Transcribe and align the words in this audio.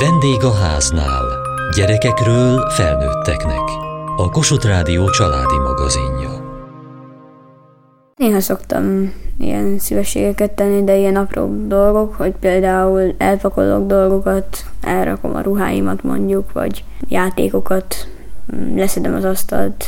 Vendég 0.00 0.44
a 0.44 0.52
háznál. 0.52 1.24
Gyerekekről 1.76 2.70
felnőtteknek. 2.70 3.62
A 4.16 4.30
Kossuth 4.30 4.66
Rádió 4.66 5.10
családi 5.10 5.58
magazinja. 5.58 6.30
Néha 8.16 8.40
szoktam 8.40 9.12
ilyen 9.38 9.78
szívességeket 9.78 10.50
tenni, 10.50 10.84
de 10.84 10.96
ilyen 10.96 11.16
apró 11.16 11.66
dolgok, 11.66 12.14
hogy 12.14 12.32
például 12.40 13.14
elpakolok 13.18 13.86
dolgokat, 13.86 14.64
elrakom 14.80 15.34
a 15.34 15.40
ruháimat 15.40 16.02
mondjuk, 16.02 16.52
vagy 16.52 16.84
játékokat, 17.08 18.08
leszedem 18.74 19.14
az 19.14 19.24
asztalt. 19.24 19.84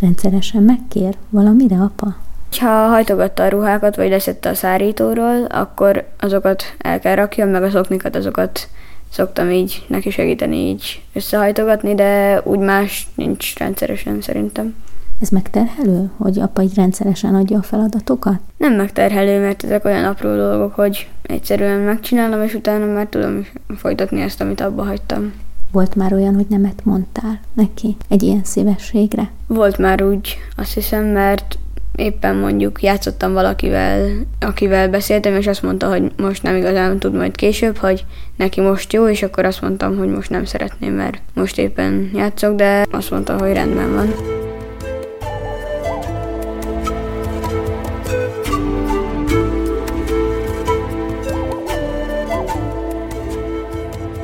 Rendszeresen 0.00 0.62
megkér 0.62 1.16
valamire, 1.30 1.76
apa? 1.76 2.16
Ha 2.58 2.86
hajtogatta 2.88 3.42
a 3.42 3.48
ruhákat, 3.48 3.96
vagy 3.96 4.08
leszette 4.08 4.48
a 4.48 4.54
szárítóról, 4.54 5.44
akkor 5.44 6.04
azokat 6.20 6.62
el 6.78 7.00
kell 7.00 7.14
rakjam, 7.14 7.48
meg 7.48 7.62
a 7.62 7.70
szoknikat 7.70 8.16
azokat 8.16 8.68
szoktam 9.12 9.50
így 9.50 9.84
neki 9.86 10.10
segíteni 10.10 10.56
így 10.56 11.02
összehajtogatni, 11.12 11.94
de 11.94 12.40
úgy 12.44 12.58
más 12.58 13.08
nincs 13.14 13.56
rendszeresen 13.56 14.20
szerintem. 14.20 14.74
Ez 15.20 15.28
megterhelő, 15.28 16.10
hogy 16.16 16.40
apa 16.40 16.62
így 16.62 16.74
rendszeresen 16.74 17.34
adja 17.34 17.58
a 17.58 17.62
feladatokat? 17.62 18.40
Nem 18.56 18.74
megterhelő, 18.74 19.40
mert 19.40 19.64
ezek 19.64 19.84
olyan 19.84 20.04
apró 20.04 20.34
dolgok, 20.34 20.74
hogy 20.74 21.08
egyszerűen 21.22 21.80
megcsinálom, 21.80 22.42
és 22.42 22.54
utána 22.54 22.86
már 22.86 23.06
tudom 23.06 23.46
folytatni 23.76 24.20
ezt, 24.20 24.40
amit 24.40 24.60
abba 24.60 24.84
hagytam. 24.84 25.32
Volt 25.72 25.94
már 25.94 26.12
olyan, 26.12 26.34
hogy 26.34 26.46
nemet 26.48 26.84
mondtál 26.84 27.40
neki 27.52 27.96
egy 28.08 28.22
ilyen 28.22 28.44
szívességre? 28.44 29.30
Volt 29.46 29.78
már 29.78 30.02
úgy, 30.02 30.36
azt 30.56 30.74
hiszem, 30.74 31.04
mert 31.04 31.58
éppen 31.96 32.36
mondjuk 32.36 32.82
játszottam 32.82 33.32
valakivel, 33.32 34.10
akivel 34.40 34.88
beszéltem, 34.88 35.36
és 35.36 35.46
azt 35.46 35.62
mondta, 35.62 35.88
hogy 35.88 36.12
most 36.16 36.42
nem 36.42 36.56
igazán 36.56 36.98
tud 36.98 37.14
majd 37.14 37.36
később, 37.36 37.76
hogy 37.76 38.04
neki 38.36 38.60
most 38.60 38.92
jó, 38.92 39.08
és 39.08 39.22
akkor 39.22 39.44
azt 39.44 39.60
mondtam, 39.60 39.96
hogy 39.96 40.08
most 40.08 40.30
nem 40.30 40.44
szeretném, 40.44 40.94
mert 40.94 41.20
most 41.34 41.58
éppen 41.58 42.10
játszok, 42.14 42.56
de 42.56 42.86
azt 42.90 43.10
mondta, 43.10 43.38
hogy 43.38 43.52
rendben 43.52 43.94
van. 43.94 44.14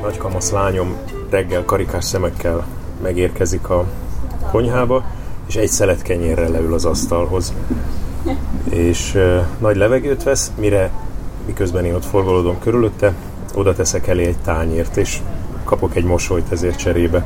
Nagykamasz 0.01 0.51
lányom 0.51 0.97
reggel 1.29 1.65
karikás 1.65 2.03
szemekkel 2.03 2.65
megérkezik 3.01 3.69
a 3.69 3.85
konyhába, 4.51 5.03
és 5.49 5.55
egy 5.55 5.69
szelet 5.69 6.01
kenyérrel 6.01 6.49
leül 6.49 6.73
az 6.73 6.85
asztalhoz. 6.85 7.53
És 8.69 9.13
uh, 9.15 9.39
nagy 9.59 9.75
levegőt 9.75 10.23
vesz, 10.23 10.51
mire 10.59 10.91
miközben 11.45 11.85
én 11.85 11.93
ott 11.93 12.05
forgolódom 12.05 12.59
körülötte, 12.59 13.13
oda 13.53 13.73
teszek 13.73 14.07
elé 14.07 14.25
egy 14.25 14.37
tányért, 14.37 14.97
és 14.97 15.19
kapok 15.63 15.95
egy 15.95 16.03
mosolyt 16.03 16.51
ezért 16.51 16.77
cserébe. 16.77 17.25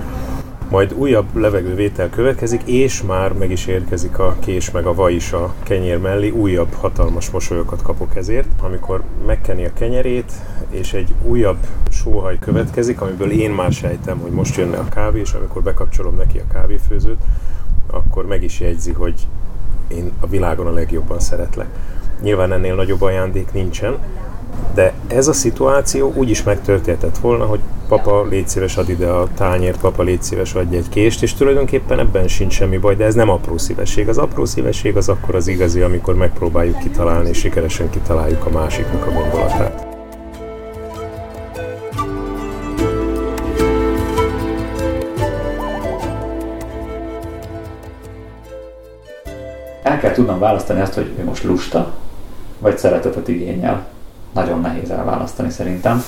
Majd 0.69 0.93
újabb 0.93 1.35
levegővétel 1.35 2.09
következik, 2.09 2.61
és 2.65 3.01
már 3.01 3.33
meg 3.33 3.51
is 3.51 3.65
érkezik 3.65 4.19
a 4.19 4.35
kés 4.39 4.71
meg 4.71 4.85
a 4.85 4.93
vaj 4.93 5.13
is 5.13 5.31
a 5.31 5.53
kenyér 5.63 5.97
mellé, 5.97 6.29
újabb 6.29 6.73
hatalmas 6.73 7.29
mosolyokat 7.29 7.81
kapok 7.81 8.15
ezért. 8.15 8.47
Amikor 8.61 9.03
megkeni 9.25 9.65
a 9.65 9.73
kenyerét, 9.73 10.31
és 10.69 10.93
egy 10.93 11.13
újabb 11.23 11.57
sóhaj 11.89 12.39
következik, 12.39 13.01
amiből 13.01 13.31
én 13.31 13.51
már 13.51 13.71
sejtem, 13.71 14.17
hogy 14.19 14.31
most 14.31 14.57
jönne 14.57 14.77
a 14.77 14.87
kávé, 14.89 15.19
és 15.19 15.33
amikor 15.33 15.61
bekapcsolom 15.61 16.15
neki 16.15 16.37
a 16.37 16.53
kávéfőzőt, 16.53 17.19
akkor 17.87 18.25
meg 18.25 18.43
is 18.43 18.59
jegyzi, 18.59 18.91
hogy 18.91 19.27
én 19.87 20.11
a 20.19 20.27
világon 20.27 20.67
a 20.67 20.71
legjobban 20.71 21.19
szeretlek. 21.19 21.67
Nyilván 22.21 22.53
ennél 22.53 22.75
nagyobb 22.75 23.01
ajándék 23.01 23.53
nincsen, 23.53 23.97
de 24.73 24.93
ez 25.07 25.27
a 25.27 25.33
szituáció 25.33 26.13
úgy 26.15 26.29
is 26.29 26.43
megtörténhetett 26.43 27.17
volna, 27.17 27.45
hogy 27.45 27.59
papa, 27.87 28.25
légy 28.29 28.47
szíves, 28.47 28.77
ad 28.77 28.89
ide 28.89 29.07
a 29.07 29.27
tányért, 29.35 29.79
papa, 29.79 30.03
légy 30.03 30.23
szíves, 30.23 30.53
adj 30.53 30.75
egy 30.75 30.89
kést, 30.89 31.23
és 31.23 31.33
tulajdonképpen 31.33 31.99
ebben 31.99 32.27
sincs 32.27 32.53
semmi 32.53 32.77
baj, 32.77 32.95
de 32.95 33.05
ez 33.05 33.15
nem 33.15 33.29
apró 33.29 33.57
szívesség. 33.57 34.07
Az 34.07 34.17
apró 34.17 34.45
szívesség 34.45 34.97
az 34.97 35.09
akkor 35.09 35.35
az 35.35 35.47
igazi, 35.47 35.81
amikor 35.81 36.15
megpróbáljuk 36.15 36.79
kitalálni, 36.79 37.29
és 37.29 37.37
sikeresen 37.37 37.89
kitaláljuk 37.89 38.45
a 38.45 38.49
másiknak 38.49 39.05
a 39.05 39.11
gondolatát. 39.11 39.92
Kell 50.03 50.11
tudnom 50.11 50.39
választani 50.39 50.81
azt, 50.81 50.93
hogy 50.93 51.11
ő 51.19 51.23
most 51.23 51.43
lusta, 51.43 51.91
vagy 52.59 52.77
szeretetet 52.77 53.27
igényel. 53.27 53.85
Nagyon 54.33 54.61
nehéz 54.61 54.89
elválasztani 54.89 55.49
szerintem. 55.49 56.03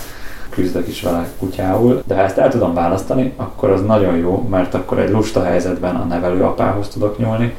Küzdök 0.49 0.87
is 0.87 1.01
vele 1.01 1.27
kutyául, 1.39 2.03
de 2.05 2.15
ha 2.15 2.21
ezt 2.21 2.37
el 2.37 2.49
tudom 2.49 2.73
választani, 2.73 3.33
akkor 3.35 3.69
az 3.69 3.81
nagyon 3.81 4.15
jó, 4.15 4.47
mert 4.49 4.73
akkor 4.73 4.99
egy 4.99 5.09
lusta 5.09 5.43
helyzetben 5.43 5.95
a 5.95 6.03
nevelő 6.03 6.43
apához 6.43 6.87
tudok 6.87 7.17
nyúlni, 7.17 7.55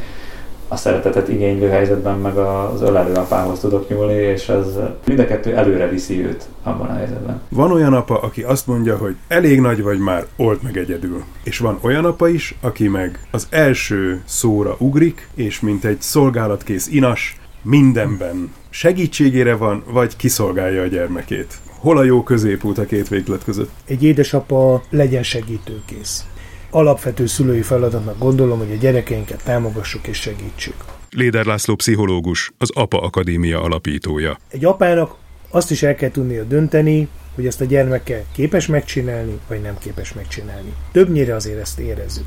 a 0.69 0.77
szeretetet 0.77 1.29
igénylő 1.29 1.69
helyzetben 1.69 2.19
meg 2.19 2.37
az 2.37 2.83
ölelő 2.83 3.13
apához 3.13 3.61
tudok 3.61 3.89
nyúlni, 3.89 4.15
és 4.15 4.49
ez 4.49 4.67
mind 5.07 5.19
a 5.19 5.27
kettő 5.27 5.57
előre 5.57 5.89
viszi 5.89 6.25
őt 6.25 6.45
abban 6.63 6.89
a 6.89 6.95
helyzetben. 6.95 7.41
Van 7.49 7.73
olyan 7.73 7.93
apa, 7.93 8.21
aki 8.21 8.43
azt 8.43 8.67
mondja, 8.67 8.97
hogy 8.97 9.17
elég 9.29 9.61
nagy 9.61 9.83
vagy 9.83 9.99
már, 9.99 10.27
old 10.37 10.59
meg 10.63 10.77
egyedül. 10.77 11.23
És 11.43 11.59
van 11.59 11.79
olyan 11.81 12.05
apa 12.05 12.29
is, 12.29 12.55
aki 12.61 12.89
meg 12.89 13.27
az 13.31 13.47
első 13.51 14.23
szóra 14.25 14.77
ugrik, 14.79 15.29
és 15.35 15.61
mint 15.61 15.85
egy 15.85 16.01
szolgálatkész 16.01 16.89
inas, 16.89 17.41
mindenben 17.63 18.53
segítségére 18.71 19.57
van, 19.57 19.83
vagy 19.91 20.17
kiszolgálja 20.17 20.83
a 20.83 20.87
gyermekét. 20.87 21.55
Hol 21.81 21.99
a 21.99 22.03
jó 22.03 22.23
középút 22.23 22.79
a 22.79 22.85
két 22.85 23.09
véglet 23.09 23.45
között? 23.45 23.71
Egy 23.85 24.03
édesapa 24.03 24.83
legyen 24.91 25.23
segítőkész 25.23 26.25
alapvető 26.71 27.27
szülői 27.27 27.63
feladatnak 27.63 28.19
gondolom, 28.19 28.59
hogy 28.59 28.73
a 28.73 28.77
gyerekeinket 28.77 29.45
támogassuk 29.45 30.07
és 30.07 30.21
segítsük. 30.21 30.75
Léder 31.11 31.45
László 31.45 31.75
pszichológus, 31.75 32.53
az 32.59 32.71
APA 32.75 33.01
Akadémia 33.01 33.63
alapítója. 33.63 34.39
Egy 34.49 34.65
apának 34.65 35.15
azt 35.51 35.71
is 35.71 35.83
el 35.83 35.95
kell 35.95 36.11
tudnia 36.11 36.43
dönteni, 36.43 37.09
hogy 37.35 37.47
ezt 37.47 37.61
a 37.61 37.65
gyermeke 37.65 38.25
képes 38.33 38.67
megcsinálni, 38.67 39.39
vagy 39.49 39.61
nem 39.61 39.79
képes 39.79 40.13
megcsinálni. 40.13 40.73
Többnyire 40.93 41.35
azért 41.35 41.61
ezt 41.61 41.79
érezzük. 41.79 42.27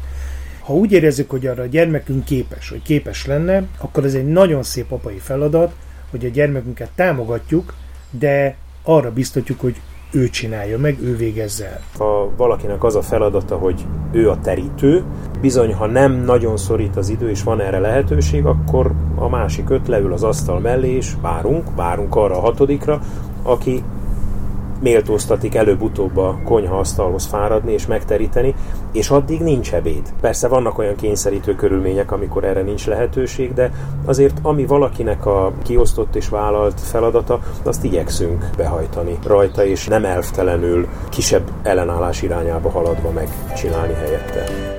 Ha 0.60 0.74
úgy 0.74 0.92
érezzük, 0.92 1.30
hogy 1.30 1.48
arra 1.48 1.64
a 1.64 1.66
gyermekünk 1.66 2.26
képes, 2.26 2.70
hogy 2.70 2.82
képes 2.82 3.26
lenne, 3.26 3.68
akkor 3.78 4.06
ez 4.06 4.14
egy 4.14 4.28
nagyon 4.28 4.64
szép 4.64 4.92
apai 4.92 5.18
feladat, 5.18 5.74
hogy 6.10 6.26
a 6.26 6.30
gyermekünket 6.30 6.90
támogatjuk, 6.96 7.74
de 8.10 8.56
arra 8.84 9.12
biztatjuk, 9.12 9.60
hogy 9.60 9.76
ő 10.12 10.30
csinálja 10.30 10.78
meg, 10.78 10.98
ő 11.02 11.16
végezze 11.16 11.66
el. 11.66 11.80
Ha 11.98 12.30
valakinek 12.38 12.84
az 12.84 12.96
a 12.96 13.02
feladata, 13.02 13.56
hogy 13.56 13.86
ő 14.12 14.30
a 14.30 14.40
terítő, 14.40 15.04
bizony, 15.42 15.74
ha 15.74 15.86
nem 15.86 16.12
nagyon 16.12 16.58
szorít 16.58 16.96
az 16.96 17.10
idő, 17.10 17.30
és 17.30 17.44
van 17.44 17.62
erre 17.62 17.80
lehetőség, 17.80 18.46
akkor 18.46 18.92
a 19.16 19.30
másik 19.30 19.70
öt 19.70 19.88
leül 19.88 20.14
az 20.14 20.24
asztal 20.24 20.60
mellé, 20.60 20.90
és 20.90 21.14
várunk, 21.22 21.76
várunk 21.76 22.16
arra 22.16 22.38
a 22.38 22.40
hatodikra, 22.40 23.02
aki 23.44 23.84
méltóztatik 24.80 25.56
előbb-utóbb 25.56 26.18
a 26.18 26.40
konyhaasztalhoz 26.44 27.26
fáradni 27.26 27.72
és 27.74 27.86
megteríteni, 27.86 28.56
és 28.92 29.10
addig 29.10 29.40
nincs 29.40 29.74
ebéd. 29.74 30.14
Persze 30.22 30.48
vannak 30.48 30.78
olyan 30.78 30.96
kényszerítő 30.96 31.56
körülmények, 31.56 32.12
amikor 32.12 32.44
erre 32.44 32.62
nincs 32.62 32.88
lehetőség, 32.88 33.54
de 33.54 33.72
azért 34.06 34.38
ami 34.42 34.66
valakinek 34.66 35.26
a 35.26 35.52
kiosztott 35.64 36.16
és 36.16 36.30
vállalt 36.30 36.80
feladata, 36.80 37.40
azt 37.64 37.84
igyekszünk 37.84 38.46
behajtani 38.58 39.18
rajta, 39.26 39.66
és 39.66 39.88
nem 39.88 40.06
elvtelenül 40.06 40.88
kisebb 41.10 41.52
ellenállás 41.64 42.22
irányába 42.22 42.70
haladva 42.70 43.12
megcsinálni 43.12 43.94
helyette. 43.94 44.79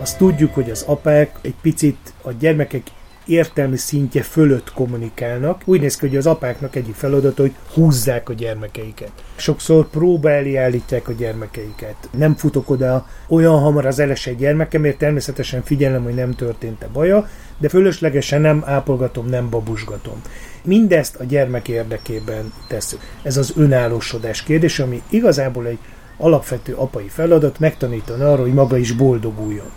Azt 0.00 0.18
tudjuk, 0.18 0.54
hogy 0.54 0.70
az 0.70 0.84
apák 0.86 1.38
egy 1.42 1.54
picit 1.62 2.12
a 2.22 2.32
gyermekek 2.32 2.82
értelmi 3.26 3.76
szintje 3.76 4.22
fölött 4.22 4.72
kommunikálnak. 4.72 5.62
Úgy 5.64 5.80
néz 5.80 5.96
ki, 5.96 6.06
hogy 6.06 6.16
az 6.16 6.26
apáknak 6.26 6.76
egyik 6.76 6.94
feladata, 6.94 7.42
hogy 7.42 7.54
húzzák 7.74 8.28
a 8.28 8.32
gyermekeiket. 8.32 9.12
Sokszor 9.36 9.88
próba 9.90 10.30
elé 10.30 10.56
állítják 10.56 11.08
a 11.08 11.12
gyermekeiket. 11.12 11.96
Nem 12.10 12.34
futok 12.34 12.70
oda 12.70 13.06
olyan 13.28 13.58
hamar 13.58 13.86
az 13.86 13.98
elesett 13.98 14.38
gyermekem, 14.38 14.80
mert 14.80 14.98
természetesen 14.98 15.62
figyelem, 15.62 16.02
hogy 16.02 16.14
nem 16.14 16.34
történt-e 16.34 16.88
baja, 16.92 17.28
de 17.58 17.68
fölöslegesen 17.68 18.40
nem 18.40 18.62
ápolgatom, 18.66 19.26
nem 19.26 19.50
babusgatom. 19.50 20.20
Mindezt 20.64 21.16
a 21.16 21.24
gyermek 21.24 21.68
érdekében 21.68 22.52
tesszük. 22.68 23.00
Ez 23.22 23.36
az 23.36 23.52
önállósodás 23.56 24.42
kérdés, 24.42 24.78
ami 24.78 25.02
igazából 25.08 25.66
egy 25.66 25.78
alapvető 26.16 26.74
apai 26.74 27.08
feladat, 27.08 27.58
megtanítani 27.58 28.22
arra, 28.22 28.42
hogy 28.42 28.54
maga 28.54 28.76
is 28.76 28.92
boldoguljon. 28.92 29.70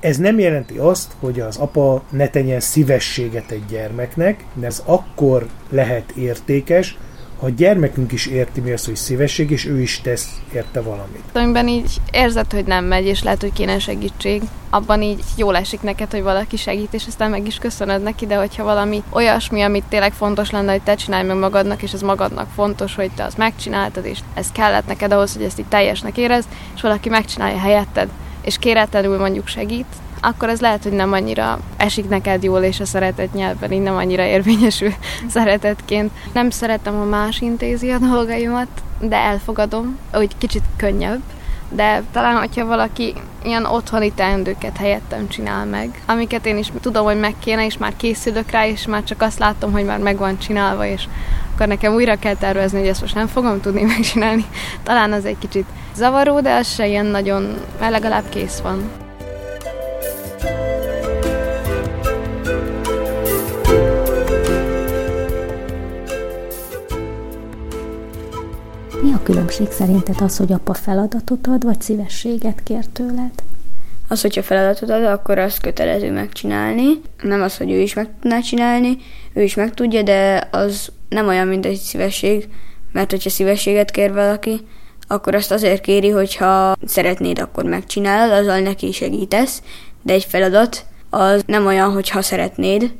Ez 0.00 0.16
nem 0.16 0.38
jelenti 0.38 0.76
azt, 0.76 1.12
hogy 1.20 1.40
az 1.40 1.56
apa 1.56 2.02
ne 2.10 2.28
tegyen 2.28 2.60
szívességet 2.60 3.50
egy 3.50 3.64
gyermeknek, 3.68 4.44
de 4.54 4.66
ez 4.66 4.82
akkor 4.86 5.46
lehet 5.70 6.10
értékes, 6.10 6.96
ha 7.40 7.46
a 7.46 7.54
gyermekünk 7.56 8.12
is 8.12 8.26
érti 8.26 8.60
mi 8.60 8.72
az, 8.72 8.84
hogy 8.84 8.96
szívesség, 8.96 9.50
és 9.50 9.66
ő 9.66 9.80
is 9.80 10.00
tesz 10.00 10.28
érte 10.52 10.80
valamit. 10.80 11.22
Amiben 11.32 11.68
így 11.68 12.00
érzed, 12.12 12.52
hogy 12.52 12.64
nem 12.64 12.84
megy, 12.84 13.06
és 13.06 13.22
lehet, 13.22 13.40
hogy 13.40 13.52
kéne 13.52 13.78
segítség. 13.78 14.42
Abban 14.70 15.02
így 15.02 15.22
jól 15.36 15.56
esik 15.56 15.82
neked, 15.82 16.10
hogy 16.10 16.22
valaki 16.22 16.56
segít, 16.56 16.94
és 16.94 17.06
aztán 17.06 17.30
meg 17.30 17.46
is 17.46 17.58
köszönöd 17.58 18.02
neki, 18.02 18.26
de 18.26 18.36
hogyha 18.36 18.64
valami 18.64 19.02
olyasmi, 19.10 19.62
amit 19.62 19.84
tényleg 19.88 20.12
fontos 20.12 20.50
lenne, 20.50 20.72
hogy 20.72 20.82
te 20.82 20.94
csinálj 20.94 21.26
meg 21.26 21.36
magadnak, 21.36 21.82
és 21.82 21.92
ez 21.92 22.02
magadnak 22.02 22.48
fontos, 22.54 22.94
hogy 22.94 23.10
te 23.10 23.24
azt 23.24 23.38
megcsináltad, 23.38 24.04
és 24.04 24.18
ez 24.34 24.52
kellett 24.52 24.86
neked 24.86 25.12
ahhoz, 25.12 25.32
hogy 25.32 25.44
ezt 25.44 25.58
így 25.58 25.68
teljesnek 25.68 26.16
érezd, 26.16 26.48
és 26.74 26.80
valaki 26.80 27.08
megcsinálja 27.08 27.58
helyetted, 27.58 28.08
és 28.44 28.58
kéretlenül 28.58 29.18
mondjuk 29.18 29.46
segít, 29.46 29.86
akkor 30.20 30.48
ez 30.48 30.60
lehet, 30.60 30.82
hogy 30.82 30.92
nem 30.92 31.12
annyira 31.12 31.58
esik 31.76 32.08
neked 32.08 32.42
jól, 32.42 32.62
és 32.62 32.80
a 32.80 32.84
szeretet 32.84 33.32
nyelven 33.32 33.72
így 33.72 33.80
nem 33.80 33.96
annyira 33.96 34.22
érvényesül 34.22 34.92
szeretetként. 35.34 36.10
Nem 36.32 36.50
szeretem, 36.50 36.94
ha 36.94 37.04
más 37.04 37.40
intézi 37.40 37.90
a 37.90 37.98
dolgaimat, 37.98 38.68
de 39.00 39.16
elfogadom, 39.16 39.98
hogy 40.12 40.38
kicsit 40.38 40.62
könnyebb. 40.76 41.20
De 41.70 42.02
talán, 42.12 42.38
hogyha 42.38 42.66
valaki 42.66 43.14
ilyen 43.44 43.64
otthoni 43.64 44.12
teendőket 44.12 44.76
helyettem 44.76 45.28
csinál 45.28 45.64
meg, 45.64 46.02
amiket 46.06 46.46
én 46.46 46.56
is 46.56 46.72
tudom, 46.80 47.04
hogy 47.04 47.18
meg 47.18 47.34
kéne, 47.38 47.64
és 47.64 47.78
már 47.78 47.96
készülök 47.96 48.50
rá, 48.50 48.66
és 48.66 48.86
már 48.86 49.04
csak 49.04 49.22
azt 49.22 49.38
látom, 49.38 49.72
hogy 49.72 49.84
már 49.84 49.98
meg 49.98 50.16
van 50.16 50.38
csinálva, 50.38 50.86
és 50.86 51.04
akkor 51.54 51.66
nekem 51.66 51.94
újra 51.94 52.18
kell 52.18 52.34
tervezni, 52.34 52.78
hogy 52.78 52.88
ezt 52.88 53.00
most 53.00 53.14
nem 53.14 53.26
fogom 53.26 53.60
tudni 53.60 53.82
megcsinálni. 53.94 54.44
Talán 54.82 55.12
az 55.12 55.24
egy 55.24 55.38
kicsit 55.38 55.66
zavaró, 55.94 56.40
de 56.40 56.54
az 56.54 56.74
se 56.74 56.86
ilyen 56.86 57.06
nagyon, 57.06 57.54
mert 57.80 57.92
legalább 57.92 58.28
kész 58.28 58.58
van. 58.58 59.03
Mi 69.04 69.12
a 69.12 69.22
különbség 69.22 69.70
szerinted 69.70 70.20
az, 70.20 70.36
hogy 70.36 70.52
apa 70.52 70.74
feladatot 70.74 71.46
ad, 71.46 71.64
vagy 71.64 71.80
szívességet 71.80 72.62
kér 72.62 72.84
tőled? 72.92 73.32
Az, 74.08 74.20
hogyha 74.20 74.42
feladatot 74.42 74.90
ad, 74.90 75.04
akkor 75.04 75.38
azt 75.38 75.60
kötelező 75.60 76.12
megcsinálni. 76.12 77.00
Nem 77.22 77.42
az, 77.42 77.56
hogy 77.56 77.70
ő 77.70 77.78
is 77.78 77.94
meg 77.94 78.08
tudná 78.20 78.40
csinálni, 78.40 78.96
ő 79.32 79.42
is 79.42 79.54
meg 79.54 79.74
tudja, 79.74 80.02
de 80.02 80.48
az 80.50 80.88
nem 81.08 81.28
olyan, 81.28 81.46
mint 81.46 81.66
egy 81.66 81.76
szívesség, 81.76 82.48
mert 82.92 83.10
hogyha 83.10 83.30
szívességet 83.30 83.90
kér 83.90 84.12
valaki, 84.12 84.60
akkor 85.06 85.34
azt 85.34 85.50
azért 85.50 85.80
kéri, 85.80 86.10
hogyha 86.10 86.76
szeretnéd, 86.86 87.38
akkor 87.38 87.64
megcsinálod, 87.64 88.38
azzal 88.38 88.60
neki 88.60 88.92
segítesz, 88.92 89.62
de 90.02 90.12
egy 90.12 90.24
feladat 90.24 90.84
az 91.10 91.42
nem 91.46 91.66
olyan, 91.66 91.92
hogyha 91.92 92.22
szeretnéd, 92.22 92.92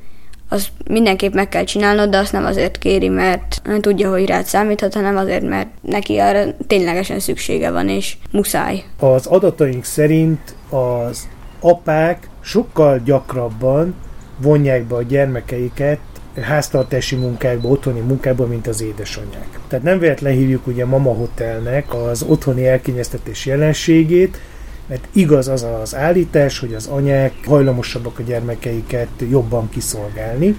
az 0.54 0.68
mindenképp 0.88 1.34
meg 1.34 1.48
kell 1.48 1.64
csinálnod, 1.64 2.10
de 2.10 2.18
azt 2.18 2.32
nem 2.32 2.44
azért 2.44 2.78
kéri, 2.78 3.08
mert 3.08 3.60
nem 3.64 3.80
tudja, 3.80 4.10
hogy 4.10 4.26
rád 4.26 4.44
számíthat, 4.44 4.94
hanem 4.94 5.16
azért, 5.16 5.48
mert 5.48 5.68
neki 5.80 6.18
arra 6.18 6.44
ténylegesen 6.66 7.18
szüksége 7.18 7.70
van, 7.70 7.88
és 7.88 8.16
muszáj. 8.30 8.84
Az 8.98 9.26
adataink 9.26 9.84
szerint 9.84 10.54
az 10.70 11.28
apák 11.60 12.28
sokkal 12.40 13.00
gyakrabban 13.04 13.94
vonják 14.38 14.84
be 14.84 14.94
a 14.94 15.02
gyermekeiket 15.02 15.98
háztartási 16.40 17.16
munkákba, 17.16 17.68
otthoni 17.68 18.00
munkákba, 18.00 18.46
mint 18.46 18.66
az 18.66 18.82
édesanyák. 18.82 19.58
Tehát 19.68 19.84
nem 19.84 19.98
véletlen 19.98 20.32
hívjuk 20.32 20.66
ugye 20.66 20.84
Mama 20.86 21.12
Hotelnek 21.12 21.94
az 21.94 22.22
otthoni 22.22 22.66
elkényeztetés 22.66 23.46
jelenségét, 23.46 24.38
mert 24.86 25.08
igaz 25.12 25.48
az 25.48 25.66
az 25.82 25.94
állítás, 25.94 26.58
hogy 26.58 26.74
az 26.74 26.86
anyák 26.86 27.32
hajlamosabbak 27.44 28.18
a 28.18 28.22
gyermekeiket 28.22 29.08
jobban 29.30 29.68
kiszolgálni. 29.68 30.56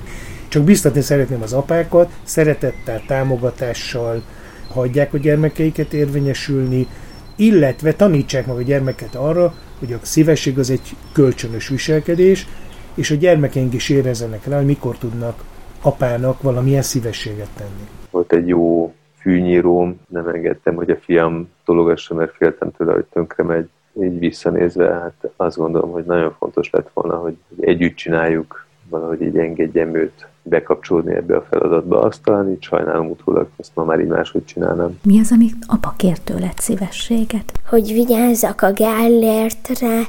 Csak 0.47 0.63
biztatni 0.63 1.01
szeretném 1.01 1.41
az 1.41 1.53
apákat, 1.53 2.11
szeretettel, 2.23 3.01
támogatással 3.07 4.23
hagyják 4.69 5.13
a 5.13 5.17
gyermekeiket 5.17 5.93
érvényesülni, 5.93 6.87
illetve 7.35 7.93
tanítsák 7.93 8.45
meg 8.45 8.55
a 8.55 8.61
gyermeket 8.61 9.15
arra, 9.15 9.53
hogy 9.79 9.93
a 9.93 9.97
szívesség 10.01 10.59
az 10.59 10.69
egy 10.69 10.95
kölcsönös 11.13 11.67
viselkedés, 11.67 12.47
és 12.95 13.11
a 13.11 13.15
gyermekeink 13.15 13.73
is 13.73 13.89
érezzenek 13.89 14.47
rá, 14.47 14.57
hogy 14.57 14.65
mikor 14.65 14.97
tudnak 14.97 15.43
apának 15.81 16.41
valamilyen 16.41 16.81
szívességet 16.81 17.49
tenni. 17.57 17.87
Volt 18.11 18.33
egy 18.33 18.47
jó 18.47 18.93
fűnyíróm, 19.19 19.99
nem 20.07 20.27
engedtem, 20.27 20.75
hogy 20.75 20.89
a 20.89 20.97
fiam 20.97 21.49
dologassa, 21.65 22.13
mert 22.15 22.35
féltem 22.35 22.71
tőle, 22.71 22.93
hogy 22.93 23.05
tönkre 23.05 23.43
megy 23.43 23.69
így 24.01 24.19
visszanézve, 24.19 24.93
hát 24.93 25.31
azt 25.35 25.57
gondolom, 25.57 25.91
hogy 25.91 26.03
nagyon 26.03 26.35
fontos 26.39 26.69
lett 26.69 26.89
volna, 26.93 27.15
hogy 27.15 27.35
együtt 27.59 27.95
csináljuk, 27.95 28.65
valahogy 28.89 29.21
így 29.21 29.37
engedjem 29.37 29.95
őt 29.95 30.27
bekapcsolódni 30.41 31.13
ebbe 31.13 31.35
a 31.35 31.45
feladatba. 31.49 32.01
Azt 32.01 32.23
talán 32.23 32.49
így 32.49 32.63
sajnálom 32.63 33.09
utólag, 33.09 33.47
ezt 33.57 33.71
ma 33.73 33.83
már 33.83 33.99
így 33.99 34.07
máshogy 34.07 34.45
csinálnám. 34.45 34.99
Mi 35.03 35.19
az, 35.19 35.31
amit 35.31 35.55
apa 35.67 35.93
kér 35.97 36.19
tőled 36.19 36.57
szívességet? 36.57 37.51
Hogy 37.69 37.93
vigyázzak 37.93 38.61
a 38.61 38.71
Gellértre, 38.71 40.01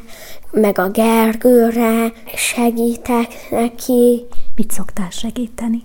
meg 0.50 0.78
a 0.78 0.90
Gergőre, 0.90 2.12
segítek 2.34 3.28
neki. 3.50 4.24
Mit 4.56 4.70
szoktál 4.70 5.10
segíteni? 5.10 5.82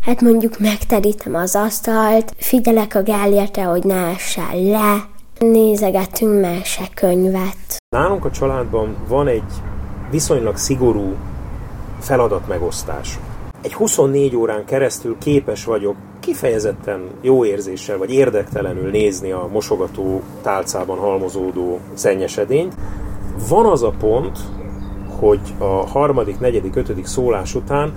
Hát 0.00 0.20
mondjuk 0.20 0.58
megterítem 0.58 1.34
az 1.34 1.56
asztalt, 1.56 2.34
figyelek 2.36 2.94
a 2.94 3.02
Gellértre, 3.02 3.62
hogy 3.62 3.84
ne 3.84 4.06
essen 4.06 4.62
le, 4.68 5.08
Nézegetünk 5.44 6.40
mesekönyvet. 6.40 7.82
Nálunk 7.88 8.24
a 8.24 8.30
családban 8.30 8.96
van 9.08 9.26
egy 9.26 9.52
viszonylag 10.10 10.56
szigorú 10.56 11.14
feladatmegosztás. 11.98 13.18
Egy 13.62 13.74
24 13.74 14.36
órán 14.36 14.64
keresztül 14.64 15.16
képes 15.18 15.64
vagyok 15.64 15.96
kifejezetten 16.20 17.00
jó 17.20 17.44
érzéssel 17.44 17.98
vagy 17.98 18.12
érdektelenül 18.12 18.90
nézni 18.90 19.30
a 19.30 19.48
mosogató 19.52 20.22
tálcában 20.42 20.98
halmozódó 20.98 21.78
szennyesedényt. 21.94 22.74
Van 23.48 23.66
az 23.66 23.82
a 23.82 23.94
pont, 23.98 24.38
hogy 25.18 25.40
a 25.58 25.86
harmadik, 25.86 26.38
negyedik, 26.38 26.76
ötödik 26.76 27.06
szólás 27.06 27.54
után 27.54 27.92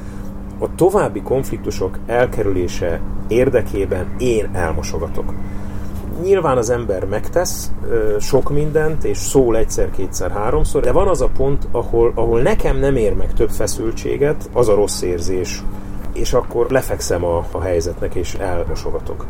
a 0.59 0.75
további 0.75 1.21
konfliktusok 1.21 1.99
elkerülése 2.05 3.01
érdekében 3.27 4.15
én 4.17 4.49
elmosogatok. 4.53 5.33
Nyilván 6.21 6.57
az 6.57 6.69
ember 6.69 7.05
megtesz 7.05 7.71
ö, 7.89 8.15
sok 8.19 8.49
mindent, 8.49 9.03
és 9.03 9.17
szól 9.17 9.57
egyszer, 9.57 9.91
kétszer, 9.91 10.31
háromszor, 10.31 10.81
de 10.81 10.91
van 10.91 11.07
az 11.07 11.21
a 11.21 11.29
pont, 11.37 11.67
ahol, 11.71 12.11
ahol 12.15 12.41
nekem 12.41 12.77
nem 12.77 12.95
ér 12.95 13.13
meg 13.13 13.33
több 13.33 13.49
feszültséget, 13.49 14.49
az 14.53 14.67
a 14.69 14.75
rossz 14.75 15.01
érzés, 15.01 15.63
és 16.13 16.33
akkor 16.33 16.69
lefekszem 16.69 17.23
a, 17.23 17.45
a 17.51 17.61
helyzetnek, 17.61 18.15
és 18.15 18.33
elmosogatok. 18.33 19.25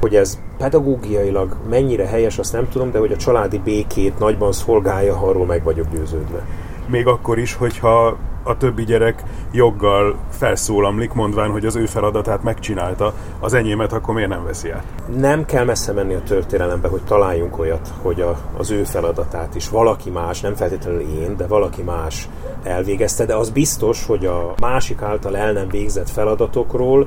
Hogy 0.00 0.16
ez 0.16 0.38
pedagógiailag 0.58 1.56
mennyire 1.68 2.06
helyes, 2.06 2.38
azt 2.38 2.52
nem 2.52 2.68
tudom, 2.68 2.90
de 2.90 2.98
hogy 2.98 3.12
a 3.12 3.16
családi 3.16 3.58
békét 3.58 4.18
nagyban 4.18 4.52
szolgálja, 4.52 5.16
arról 5.16 5.46
meg 5.46 5.62
vagyok 5.62 5.86
győződve. 5.92 6.46
Még 6.86 7.06
akkor 7.06 7.38
is, 7.38 7.54
hogyha 7.54 8.16
a 8.44 8.56
többi 8.56 8.84
gyerek 8.84 9.22
joggal 9.52 10.16
felszólamlik, 10.30 11.12
mondván, 11.12 11.50
hogy 11.50 11.66
az 11.66 11.76
ő 11.76 11.86
feladatát 11.86 12.42
megcsinálta, 12.42 13.14
az 13.40 13.54
enyémet 13.54 13.92
akkor 13.92 14.14
miért 14.14 14.30
nem 14.30 14.44
veszi 14.44 14.70
át? 14.70 14.84
Nem 15.16 15.44
kell 15.44 15.64
messze 15.64 15.92
menni 15.92 16.14
a 16.14 16.22
történelembe, 16.22 16.88
hogy 16.88 17.02
találjunk 17.04 17.58
olyat, 17.58 17.92
hogy 18.02 18.20
a, 18.20 18.38
az 18.56 18.70
ő 18.70 18.84
feladatát 18.84 19.54
is 19.54 19.68
valaki 19.68 20.10
más, 20.10 20.40
nem 20.40 20.54
feltétlenül 20.54 21.00
én, 21.00 21.36
de 21.36 21.46
valaki 21.46 21.82
más 21.82 22.28
elvégezte, 22.62 23.24
de 23.24 23.34
az 23.34 23.50
biztos, 23.50 24.06
hogy 24.06 24.26
a 24.26 24.54
másik 24.60 25.02
által 25.02 25.36
el 25.36 25.52
nem 25.52 25.68
végzett 25.68 26.10
feladatokról 26.10 27.06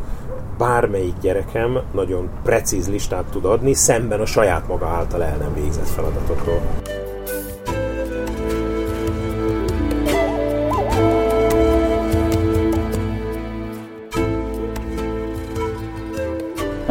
bármelyik 0.57 1.17
gyerekem 1.21 1.79
nagyon 1.93 2.29
precíz 2.43 2.89
listát 2.89 3.25
tud 3.25 3.45
adni, 3.45 3.73
szemben 3.73 4.19
a 4.19 4.25
saját 4.25 4.67
maga 4.67 4.87
által 4.87 5.23
el 5.23 5.37
nem 5.37 5.53
végzett 5.53 5.87
feladatokról. 5.87 6.61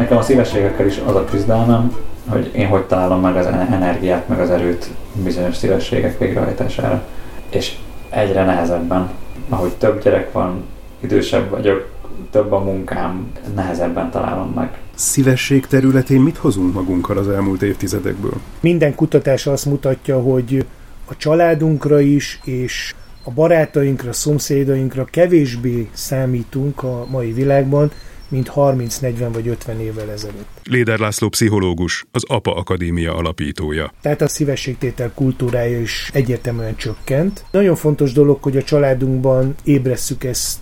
Nekem 0.07 0.21
a 0.21 0.25
szívességekkel 0.25 0.85
is 0.85 1.01
az 1.05 1.15
a 1.15 1.25
küzdelmem, 1.25 1.95
hogy 2.27 2.51
én 2.55 2.67
hogy 2.67 2.83
találom 2.83 3.21
meg 3.21 3.35
az 3.35 3.45
energiát, 3.45 4.27
meg 4.27 4.39
az 4.39 4.49
erőt 4.49 4.89
bizonyos 5.23 5.55
szívességek 5.55 6.19
végrehajtására. 6.19 7.07
És 7.49 7.75
egyre 8.09 8.45
nehezebben, 8.45 9.09
ahogy 9.49 9.71
több 9.71 10.03
gyerek 10.03 10.31
van, 10.31 10.63
idősebb 10.99 11.49
vagyok, 11.49 11.89
több 12.31 12.51
a 12.51 12.59
munkám, 12.59 13.31
nehezebben 13.55 14.11
találom 14.11 14.51
meg. 14.55 14.77
Szívesség 14.95 15.65
területén 15.65 16.21
mit 16.21 16.37
hozunk 16.37 16.73
magunkkal 16.73 17.17
az 17.17 17.29
elmúlt 17.29 17.61
évtizedekből? 17.61 18.33
Minden 18.59 18.95
kutatás 18.95 19.47
azt 19.47 19.65
mutatja, 19.65 20.21
hogy 20.21 20.65
a 21.05 21.17
családunkra 21.17 21.99
is, 21.99 22.39
és 22.43 22.95
a 23.23 23.31
barátainkra, 23.31 24.13
szomszédainkra 24.13 25.05
kevésbé 25.05 25.89
számítunk 25.93 26.83
a 26.83 27.05
mai 27.09 27.31
világban, 27.31 27.91
mint 28.27 28.51
30-40 28.55 29.29
vagy 29.33 29.47
50 29.47 29.79
évvel 29.79 30.09
ezelőtt. 30.11 30.47
Léder 30.63 30.99
László 30.99 31.29
pszichológus, 31.29 32.05
az 32.11 32.23
APA 32.27 32.55
Akadémia 32.55 33.15
alapítója. 33.15 33.93
Tehát 34.01 34.21
a 34.21 34.27
szívességtétel 34.27 35.11
kultúrája 35.13 35.79
is 35.79 36.09
egyértelműen 36.13 36.75
csökkent. 36.75 37.45
Nagyon 37.51 37.75
fontos 37.75 38.11
dolog, 38.11 38.43
hogy 38.43 38.57
a 38.57 38.63
családunkban 38.63 39.55
ébresszük 39.63 40.23
ezt 40.23 40.59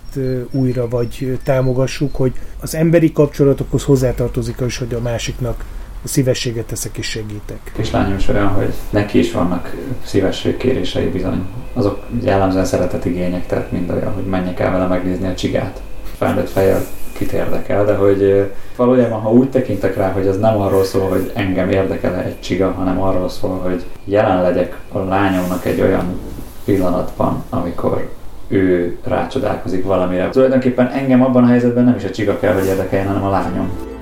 újra, 0.50 0.88
vagy 0.88 1.38
támogassuk, 1.42 2.14
hogy 2.14 2.32
az 2.60 2.74
emberi 2.74 3.12
kapcsolatokhoz 3.12 3.84
hozzátartozik 3.84 4.60
az, 4.60 4.76
hogy 4.76 4.94
a 4.94 5.00
másiknak 5.00 5.64
a 6.04 6.08
szívességet 6.08 6.64
teszek 6.64 6.96
és 6.96 7.06
segítek. 7.06 7.72
Kislányom 7.76 8.16
is 8.16 8.28
olyan, 8.28 8.48
hogy 8.48 8.72
neki 8.90 9.18
is 9.18 9.32
vannak 9.32 9.76
szívességkérései 10.04 11.08
bizony. 11.08 11.46
Azok 11.72 12.06
jellemzően 12.22 12.64
szeretetigények, 12.64 13.46
tehát 13.46 13.72
mind 13.72 13.90
olyan, 13.90 14.12
hogy 14.12 14.24
menjek 14.24 14.60
el 14.60 14.70
vele 14.70 14.86
megnézni 14.86 15.26
a 15.26 15.34
csigát. 15.34 15.82
Felnőtt 16.18 16.48
fejjel 16.50 16.86
kit 17.18 17.32
érdekel, 17.32 17.84
de 17.84 17.94
hogy 17.94 18.50
valójában, 18.76 19.20
ha 19.20 19.32
úgy 19.32 19.50
tekintek 19.50 19.96
rá, 19.96 20.10
hogy 20.10 20.26
ez 20.26 20.38
nem 20.38 20.60
arról 20.60 20.84
szól, 20.84 21.08
hogy 21.08 21.30
engem 21.34 21.70
érdekel 21.70 22.14
egy 22.14 22.40
csiga, 22.40 22.72
hanem 22.76 23.00
arról 23.00 23.28
szól, 23.28 23.58
hogy 23.58 23.84
jelen 24.04 24.42
legyek 24.42 24.76
a 24.92 24.98
lányomnak 24.98 25.64
egy 25.64 25.80
olyan 25.80 26.20
pillanatban, 26.64 27.44
amikor 27.50 28.08
ő 28.48 28.96
rácsodálkozik 29.04 29.84
valamire. 29.84 30.28
Tulajdonképpen 30.28 30.86
engem 30.86 31.22
abban 31.22 31.44
a 31.44 31.46
helyzetben 31.46 31.84
nem 31.84 31.96
is 31.96 32.04
a 32.04 32.10
csiga 32.10 32.38
kell, 32.38 32.54
hogy 32.54 32.66
érdekeljen, 32.66 33.06
hanem 33.06 33.24
a 33.24 33.30
lányom. 33.30 33.95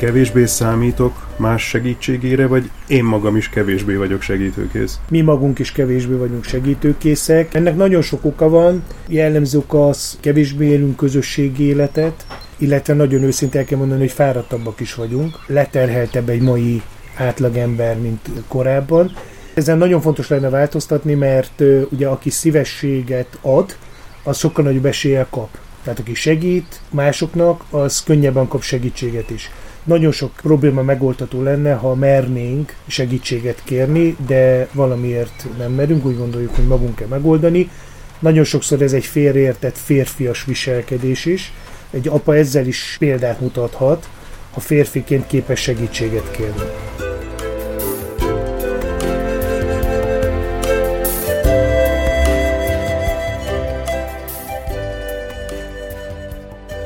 Kevésbé 0.00 0.46
számítok 0.46 1.26
más 1.36 1.62
segítségére, 1.68 2.46
vagy 2.46 2.70
én 2.86 3.04
magam 3.04 3.36
is 3.36 3.48
kevésbé 3.48 3.94
vagyok 3.94 4.22
segítőkész? 4.22 4.98
Mi 5.08 5.20
magunk 5.20 5.58
is 5.58 5.72
kevésbé 5.72 6.14
vagyunk 6.14 6.44
segítőkészek. 6.44 7.54
Ennek 7.54 7.76
nagyon 7.76 8.02
sok 8.02 8.24
oka 8.24 8.48
van. 8.48 8.82
Jellemzők 9.08 9.74
az, 9.74 10.18
kevésbé 10.20 10.66
élünk 10.66 10.96
közösségi 10.96 11.64
életet, 11.64 12.26
illetve 12.56 12.94
nagyon 12.94 13.22
őszintén 13.22 13.64
kell 13.64 13.78
mondani, 13.78 14.00
hogy 14.00 14.10
fáradtabbak 14.10 14.80
is 14.80 14.94
vagyunk. 14.94 15.38
Leterheltebb 15.46 16.28
egy 16.28 16.42
mai 16.42 16.82
átlagember, 17.16 17.98
mint 17.98 18.28
korábban. 18.48 19.12
Ezen 19.54 19.78
nagyon 19.78 20.00
fontos 20.00 20.28
lenne 20.28 20.48
változtatni, 20.48 21.14
mert 21.14 21.62
ugye 21.90 22.06
aki 22.08 22.30
szívességet 22.30 23.38
ad, 23.40 23.76
az 24.22 24.38
sokkal 24.38 24.64
nagyobb 24.64 24.86
eséllyel 24.86 25.26
kap. 25.30 25.48
Tehát 25.82 25.98
aki 25.98 26.14
segít 26.14 26.80
másoknak, 26.90 27.64
az 27.70 28.02
könnyebben 28.02 28.48
kap 28.48 28.62
segítséget 28.62 29.30
is. 29.30 29.50
Nagyon 29.84 30.12
sok 30.12 30.32
probléma 30.42 30.82
megoldható 30.82 31.42
lenne, 31.42 31.74
ha 31.74 31.94
mernénk 31.94 32.74
segítséget 32.86 33.62
kérni, 33.64 34.16
de 34.26 34.68
valamiért 34.72 35.46
nem 35.58 35.72
merünk, 35.72 36.06
úgy 36.06 36.16
gondoljuk, 36.16 36.54
hogy 36.54 36.66
magunk 36.66 36.94
kell 36.94 37.08
megoldani. 37.08 37.70
Nagyon 38.18 38.44
sokszor 38.44 38.82
ez 38.82 38.92
egy 38.92 39.04
félreértett 39.04 39.76
férfias 39.78 40.44
viselkedés 40.44 41.24
is. 41.24 41.52
Egy 41.90 42.08
apa 42.08 42.36
ezzel 42.36 42.66
is 42.66 42.96
példát 42.98 43.40
mutathat, 43.40 44.08
ha 44.50 44.60
férfiként 44.60 45.26
képes 45.26 45.60
segítséget 45.60 46.30
kérni. 46.30 46.62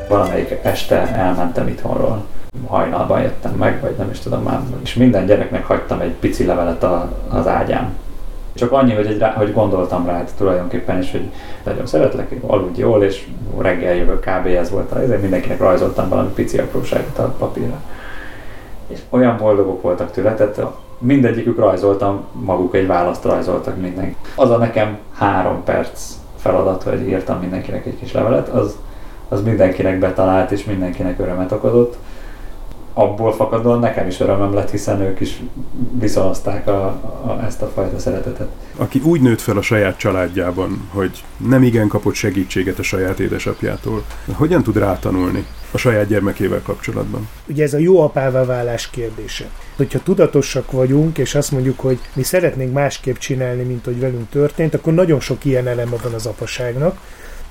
Valamelyik 0.09 0.59
este 0.63 0.97
elmentem 0.97 1.69
itthonról, 1.69 2.27
hajnalban 2.67 3.23
jöttem 3.23 3.53
meg, 3.53 3.81
vagy 3.81 3.95
nem 3.99 4.11
is 4.11 4.19
tudom 4.19 4.43
már, 4.43 4.61
és 4.83 4.95
minden 4.95 5.27
gyereknek 5.27 5.67
hagytam 5.67 6.01
egy 6.01 6.13
pici 6.13 6.45
levelet 6.45 6.83
a, 6.83 7.13
az 7.29 7.47
ágyán. 7.47 7.93
Csak 8.55 8.73
annyi, 8.73 8.93
hogy, 8.93 9.07
egy, 9.07 9.19
rá, 9.19 9.33
hogy 9.33 9.53
gondoltam 9.53 10.07
rá 10.07 10.25
tulajdonképpen 10.37 10.99
is, 10.99 11.11
hogy 11.11 11.31
nagyon 11.65 11.87
szeretlek, 11.87 12.35
aludj 12.47 12.81
jól, 12.81 13.03
és 13.03 13.27
reggel 13.59 13.95
jövök, 13.95 14.21
kb. 14.21 14.47
ez 14.47 14.71
volt. 14.71 14.93
Ezért 14.93 15.21
mindenkinek 15.21 15.59
rajzoltam 15.59 16.09
valami 16.09 16.29
pici 16.35 16.59
apróságot 16.59 17.19
a 17.19 17.35
papírra. 17.39 17.81
És 18.87 18.99
olyan 19.11 19.37
boldogok 19.37 19.83
voltak 19.83 20.11
tőle, 20.11 20.35
tehát 20.35 20.61
mindegyikük 20.99 21.59
rajzoltam, 21.59 22.25
maguk 22.33 22.75
egy 22.75 22.87
választ 22.87 23.25
rajzoltak 23.25 23.81
mindenki. 23.81 24.17
Az 24.37 24.51
a 24.51 24.57
nekem 24.57 24.99
három 25.15 25.65
perc 25.65 26.13
feladat, 26.37 26.83
hogy 26.83 27.09
írtam 27.09 27.41
mindenkinek 27.41 27.87
egy 27.87 27.99
kis 27.99 28.13
levelet, 28.13 28.49
az, 28.49 28.77
az 29.29 29.43
mindenkinek 29.43 29.99
betalált, 29.99 30.51
és 30.51 30.65
mindenkinek 30.65 31.19
örömet 31.19 31.53
okozott 31.53 31.97
abból 32.95 33.33
fakadóan 33.33 33.79
nekem 33.79 34.07
is 34.07 34.21
örömöm 34.21 34.55
lett, 34.55 34.71
hiszen 34.71 35.01
ők 35.01 35.21
is 35.21 35.41
viszonozták 35.99 36.67
a, 36.67 36.85
a, 36.87 37.41
ezt 37.47 37.63
a 37.63 37.67
fajta 37.67 37.99
szeretetet. 37.99 38.49
Aki 38.77 39.01
úgy 39.05 39.21
nőtt 39.21 39.41
fel 39.41 39.57
a 39.57 39.63
saját 39.63 39.97
családjában, 39.99 40.89
hogy 40.93 41.25
nem 41.37 41.63
igen 41.63 41.89
kapott 41.89 42.15
segítséget 42.15 42.79
a 42.79 42.83
saját 42.83 43.21
édesapjától, 43.21 44.05
hogyan 44.33 44.63
tud 44.63 44.77
rátanulni 44.77 45.47
a 45.71 45.79
saját 45.79 46.07
gyermekével 46.07 46.63
kapcsolatban? 46.63 47.29
Ugye 47.47 47.63
ez 47.63 47.75
a 47.75 47.79
jó 47.79 48.01
apává 48.01 48.45
válás 48.45 48.91
kérdése. 48.91 49.45
Hogyha 49.77 50.03
tudatosak 50.03 50.73
vagyunk, 50.73 51.19
és 51.19 51.35
azt 51.35 51.53
mondjuk, 51.53 51.81
hogy 51.81 51.99
mi 52.13 52.23
szeretnénk 52.23 52.73
másképp 52.73 53.17
csinálni, 53.17 53.63
mint 53.63 53.85
hogy 53.85 54.01
velünk 54.01 54.29
történt, 54.31 54.75
akkor 54.75 54.93
nagyon 54.93 55.21
sok 55.21 55.45
ilyen 55.45 55.67
eleme 55.69 55.97
van 56.03 56.13
az 56.13 56.27
apaságnak. 56.27 56.99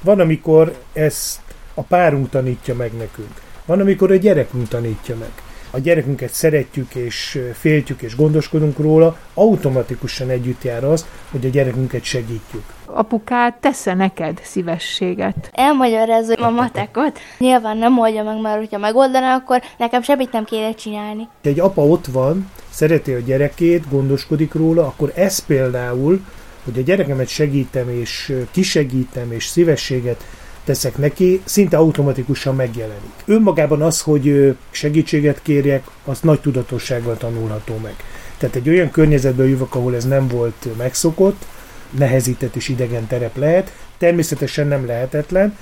Van, 0.01 0.19
amikor 0.19 0.75
ezt 0.93 1.39
a 1.73 1.81
párunk 1.81 2.29
tanítja 2.29 2.75
meg 2.75 2.91
nekünk 2.97 3.41
van, 3.65 3.79
amikor 3.79 4.11
a 4.11 4.15
gyerekünk 4.15 4.67
tanítja 4.67 5.15
meg. 5.15 5.31
A 5.75 5.79
gyerekünket 5.79 6.33
szeretjük 6.33 6.95
és 6.95 7.39
féltjük 7.53 8.01
és 8.01 8.15
gondoskodunk 8.15 8.77
róla, 8.77 9.17
automatikusan 9.33 10.29
együtt 10.29 10.63
jár 10.63 10.83
az, 10.83 11.05
hogy 11.31 11.45
a 11.45 11.49
gyerekünket 11.49 12.03
segítjük. 12.03 12.63
Apukád 12.85 13.53
tesz 13.59 13.83
neked 13.83 14.39
szívességet? 14.43 15.49
Elmagyarázom 15.53 16.43
a 16.43 16.49
matekot. 16.49 17.19
Nyilván 17.37 17.77
nem 17.77 17.99
oldja 17.99 18.23
meg, 18.23 18.41
mert 18.41 18.57
hogyha 18.57 18.77
megoldaná, 18.77 19.35
akkor 19.35 19.61
nekem 19.77 20.01
semmit 20.01 20.31
nem 20.31 20.43
kéne 20.43 20.73
csinálni. 20.73 21.27
Egy 21.41 21.59
apa 21.59 21.85
ott 21.85 22.05
van, 22.05 22.49
szereti 22.69 23.11
a 23.11 23.19
gyerekét, 23.19 23.89
gondoskodik 23.89 24.53
róla, 24.53 24.85
akkor 24.85 25.11
ez 25.15 25.39
például, 25.39 26.25
hogy 26.63 26.77
a 26.77 26.81
gyerekemet 26.81 27.27
segítem 27.27 27.89
és 27.89 28.33
kisegítem 28.51 29.31
és 29.31 29.45
szívességet 29.45 30.23
teszek 30.63 30.97
neki, 30.97 31.41
szinte 31.43 31.77
automatikusan 31.77 32.55
megjelenik. 32.55 33.13
Önmagában 33.25 33.81
az, 33.81 34.01
hogy 34.01 34.55
segítséget 34.71 35.41
kérjek, 35.41 35.83
az 36.05 36.19
nagy 36.19 36.39
tudatossággal 36.39 37.17
tanulható 37.17 37.77
meg. 37.83 37.95
Tehát 38.37 38.55
egy 38.55 38.69
olyan 38.69 38.91
környezetben 38.91 39.47
jövök, 39.47 39.75
ahol 39.75 39.95
ez 39.95 40.05
nem 40.05 40.27
volt 40.27 40.77
megszokott, 40.77 41.45
nehezített 41.89 42.55
és 42.55 42.69
idegen 42.69 43.07
terep 43.07 43.37
lehet, 43.37 43.73
természetesen 43.97 44.67
nem 44.67 44.85
lehetetlen. 44.85 45.57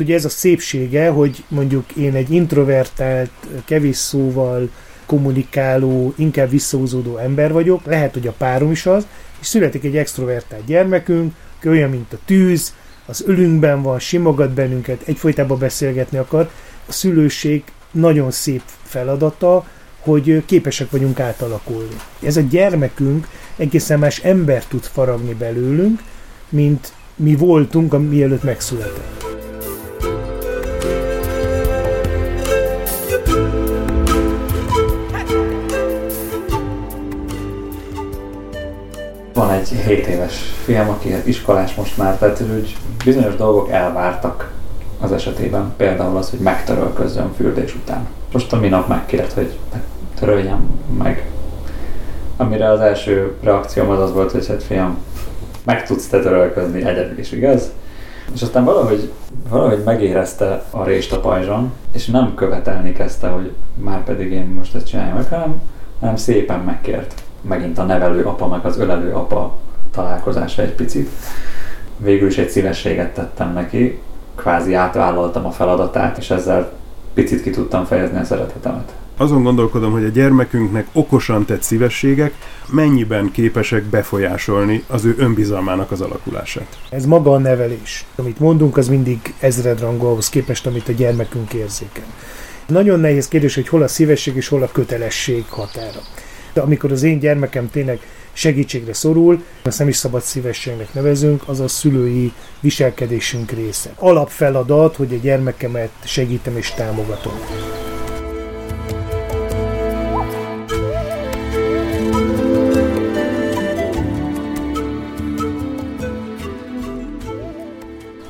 Ugye 0.00 0.14
ez 0.14 0.24
a 0.24 0.28
szépsége, 0.28 1.08
hogy 1.08 1.44
mondjuk 1.48 1.92
én 1.92 2.14
egy 2.14 2.30
introvertált, 2.30 3.30
kevés 3.64 3.96
szóval 3.96 4.68
kommunikáló, 5.06 6.14
inkább 6.16 6.50
visszahúzódó 6.50 7.16
ember 7.16 7.52
vagyok, 7.52 7.84
lehet, 7.84 8.12
hogy 8.12 8.26
a 8.26 8.34
párom 8.38 8.70
is 8.70 8.86
az, 8.86 9.06
és 9.40 9.46
születik 9.46 9.84
egy 9.84 9.96
extrovertált 9.96 10.64
gyermekünk, 10.64 11.34
olyan, 11.64 11.90
mint 11.90 12.12
a 12.12 12.18
tűz, 12.24 12.74
az 13.06 13.24
ölünkben 13.26 13.82
van, 13.82 13.98
simogat 13.98 14.50
bennünket, 14.50 15.02
egyfolytában 15.04 15.58
beszélgetni 15.58 16.18
akar. 16.18 16.50
A 16.88 16.92
szülőség 16.92 17.62
nagyon 17.90 18.30
szép 18.30 18.62
feladata, 18.82 19.66
hogy 20.00 20.44
képesek 20.44 20.90
vagyunk 20.90 21.20
átalakulni. 21.20 21.96
Ez 22.22 22.36
a 22.36 22.40
gyermekünk 22.40 23.28
egészen 23.56 23.98
más 23.98 24.18
ember 24.18 24.64
tud 24.64 24.82
faragni 24.82 25.34
belőlünk, 25.34 26.02
mint 26.48 26.92
mi 27.16 27.36
voltunk, 27.36 28.08
mielőtt 28.08 28.42
megszületett. 28.42 29.23
Egy 39.72 39.78
7 39.78 40.06
éves 40.06 40.34
fiam, 40.64 40.88
aki 40.88 41.14
iskolás 41.24 41.74
most 41.74 41.96
már, 41.96 42.16
tehát 42.16 42.38
hogy 42.38 42.76
bizonyos 43.04 43.36
dolgok 43.36 43.70
elvártak 43.70 44.52
az 45.00 45.12
esetében. 45.12 45.72
Például 45.76 46.16
az, 46.16 46.30
hogy 46.30 46.38
megtörölközzön 46.38 47.32
fürdés 47.36 47.74
után. 47.74 48.06
Most 48.32 48.52
a 48.52 48.56
minap 48.56 48.88
megkért, 48.88 49.32
hogy 49.32 49.58
töröljem 50.18 50.80
meg. 50.98 51.28
Amire 52.36 52.70
az 52.70 52.80
első 52.80 53.36
reakcióm 53.42 53.90
az 53.90 53.98
az 53.98 54.12
volt, 54.12 54.30
hogy 54.30 54.46
hát 54.46 54.62
fiam, 54.62 54.98
meg 55.64 55.86
tudsz 55.86 56.06
te 56.06 56.20
törölközni 56.20 56.84
egyedül 56.84 57.18
is, 57.18 57.32
igaz? 57.32 57.72
És 58.34 58.42
aztán 58.42 58.64
valahogy, 58.64 59.12
valahogy 59.48 59.82
megérezte 59.84 60.64
a 60.70 60.84
rést 60.84 61.12
a 61.12 61.20
pajzson, 61.20 61.72
és 61.92 62.06
nem 62.06 62.34
követelni 62.34 62.92
kezdte, 62.92 63.28
hogy 63.28 63.52
már 63.74 64.04
pedig 64.04 64.32
én 64.32 64.46
most 64.46 64.74
ezt 64.74 64.86
csináljam 64.86 65.16
meg, 65.16 65.28
hanem, 65.28 65.62
hanem 66.00 66.16
szépen 66.16 66.60
megkért 66.60 67.23
megint 67.48 67.78
a 67.78 67.84
nevelő 67.84 68.24
apa 68.24 68.48
meg 68.48 68.64
az 68.64 68.78
ölelő 68.78 69.12
apa 69.12 69.58
találkozása 69.90 70.62
egy 70.62 70.74
picit. 70.74 71.10
Végül 71.96 72.28
is 72.28 72.38
egy 72.38 72.48
szívességet 72.48 73.14
tettem 73.14 73.52
neki, 73.52 73.98
kvázi 74.34 74.74
átvállaltam 74.74 75.46
a 75.46 75.50
feladatát, 75.50 76.18
és 76.18 76.30
ezzel 76.30 76.72
picit 77.14 77.42
ki 77.42 77.50
tudtam 77.50 77.84
fejezni 77.84 78.18
a 78.18 78.24
szeretetemet. 78.24 78.92
azon 79.16 79.42
gondolkodom, 79.42 79.92
hogy 79.92 80.04
a 80.04 80.08
gyermekünknek 80.08 80.86
okosan 80.92 81.44
tett 81.44 81.62
szívességek 81.62 82.34
mennyiben 82.66 83.30
képesek 83.30 83.82
befolyásolni 83.82 84.84
az 84.86 85.04
ő 85.04 85.14
önbizalmának 85.18 85.90
az 85.90 86.00
alakulását. 86.00 86.78
Ez 86.90 87.06
maga 87.06 87.32
a 87.32 87.38
nevelés. 87.38 88.06
Amit 88.16 88.38
mondunk, 88.38 88.76
az 88.76 88.88
mindig 88.88 89.34
ezredrangú 89.38 90.06
ahhoz 90.06 90.28
képest, 90.28 90.66
amit 90.66 90.88
a 90.88 90.92
gyermekünk 90.92 91.52
érzékel. 91.52 92.04
Nagyon 92.66 93.00
nehéz 93.00 93.28
kérdés, 93.28 93.54
hogy 93.54 93.68
hol 93.68 93.82
a 93.82 93.88
szívesség 93.88 94.36
és 94.36 94.48
hol 94.48 94.62
a 94.62 94.68
kötelesség 94.72 95.44
határa. 95.48 96.00
De 96.54 96.60
amikor 96.60 96.92
az 96.92 97.02
én 97.02 97.18
gyermekem 97.18 97.70
tényleg 97.70 98.00
segítségre 98.32 98.92
szorul, 98.92 99.42
azt 99.62 99.78
nem 99.78 99.88
is 99.88 99.96
szabad 99.96 100.22
szívességnek 100.22 100.94
nevezünk, 100.94 101.42
az 101.48 101.60
a 101.60 101.68
szülői 101.68 102.32
viselkedésünk 102.60 103.50
része. 103.50 103.90
Alapfeladat, 103.94 104.96
hogy 104.96 105.14
a 105.14 105.16
gyermekemet 105.16 105.90
segítem 106.04 106.56
és 106.56 106.70
támogatom. 106.70 107.32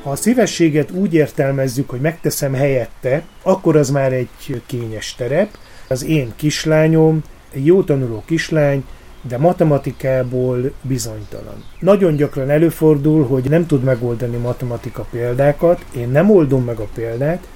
Ha 0.03 0.11
a 0.11 0.15
szívességet 0.15 0.91
úgy 0.91 1.13
értelmezzük, 1.13 1.89
hogy 1.89 1.99
megteszem 1.99 2.53
helyette, 2.53 3.23
akkor 3.43 3.75
az 3.75 3.89
már 3.89 4.13
egy 4.13 4.61
kényes 4.65 5.15
terep. 5.15 5.57
Az 5.87 6.03
én 6.03 6.33
kislányom, 6.35 7.23
egy 7.55 7.65
jó 7.65 7.83
tanuló 7.83 8.23
kislány, 8.25 8.83
de 9.27 9.37
matematikából 9.37 10.71
bizonytalan. 10.81 11.63
Nagyon 11.79 12.15
gyakran 12.15 12.49
előfordul, 12.49 13.25
hogy 13.25 13.49
nem 13.49 13.65
tud 13.65 13.83
megoldani 13.83 14.37
matematika 14.37 15.05
példákat, 15.11 15.85
én 15.95 16.09
nem 16.09 16.31
oldom 16.31 16.63
meg 16.63 16.79
a 16.79 16.87
példát, 16.93 17.47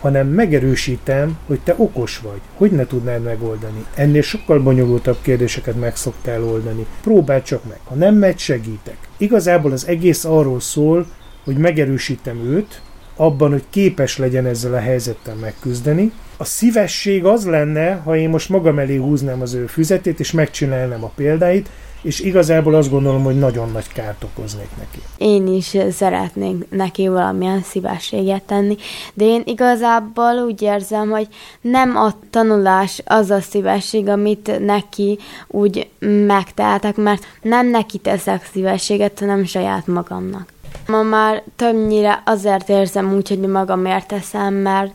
hanem 0.00 0.28
megerősítem, 0.28 1.38
hogy 1.46 1.60
te 1.64 1.74
okos 1.76 2.18
vagy, 2.18 2.40
hogy 2.54 2.70
ne 2.70 2.86
tudnád 2.86 3.22
megoldani. 3.22 3.84
Ennél 3.94 4.22
sokkal 4.22 4.60
bonyolultabb 4.60 5.16
kérdéseket 5.22 5.80
meg 5.80 5.96
szoktál 5.96 6.44
oldani. 6.44 6.86
Próbáld 7.02 7.42
csak 7.42 7.64
meg. 7.68 7.78
Ha 7.84 7.94
nem 7.94 8.14
megy, 8.14 8.38
segítek. 8.38 8.96
Igazából 9.16 9.72
az 9.72 9.86
egész 9.86 10.24
arról 10.24 10.60
szól, 10.60 11.06
hogy 11.44 11.56
megerősítem 11.56 12.38
őt, 12.44 12.80
abban, 13.16 13.50
hogy 13.50 13.64
képes 13.70 14.18
legyen 14.18 14.46
ezzel 14.46 14.74
a 14.74 14.78
helyzettel 14.78 15.34
megküzdeni. 15.34 16.12
A 16.36 16.44
szívesség 16.44 17.24
az 17.24 17.46
lenne, 17.46 17.94
ha 17.94 18.16
én 18.16 18.28
most 18.28 18.48
magam 18.48 18.78
elé 18.78 18.96
húznám 18.96 19.40
az 19.40 19.54
ő 19.54 19.66
füzetét, 19.66 20.20
és 20.20 20.32
megcsinálnám 20.32 21.04
a 21.04 21.10
példáit, 21.14 21.68
és 22.02 22.20
igazából 22.20 22.74
azt 22.74 22.90
gondolom, 22.90 23.22
hogy 23.22 23.38
nagyon 23.38 23.70
nagy 23.70 23.92
kárt 23.92 24.24
okoznék 24.24 24.68
neki. 24.78 24.98
Én 25.16 25.46
is 25.46 25.76
szeretnék 25.90 26.70
neki 26.70 27.08
valamilyen 27.08 27.62
szívességet 27.62 28.42
tenni, 28.42 28.76
de 29.14 29.24
én 29.24 29.42
igazából 29.44 30.44
úgy 30.46 30.62
érzem, 30.62 31.10
hogy 31.10 31.28
nem 31.60 31.96
a 31.96 32.14
tanulás 32.30 33.02
az 33.04 33.30
a 33.30 33.40
szívesség, 33.40 34.08
amit 34.08 34.66
neki 34.66 35.18
úgy 35.46 35.88
megtehetek, 36.26 36.96
mert 36.96 37.26
nem 37.42 37.66
neki 37.66 37.98
teszek 37.98 38.48
szívességet, 38.52 39.18
hanem 39.18 39.44
saját 39.44 39.86
magamnak. 39.86 40.54
Ma 40.86 41.02
már 41.02 41.42
többnyire 41.56 42.22
azért 42.26 42.68
érzem 42.68 43.14
úgy, 43.14 43.28
hogy 43.28 43.40
magamért 43.40 44.06
teszem, 44.08 44.54
mert 44.54 44.92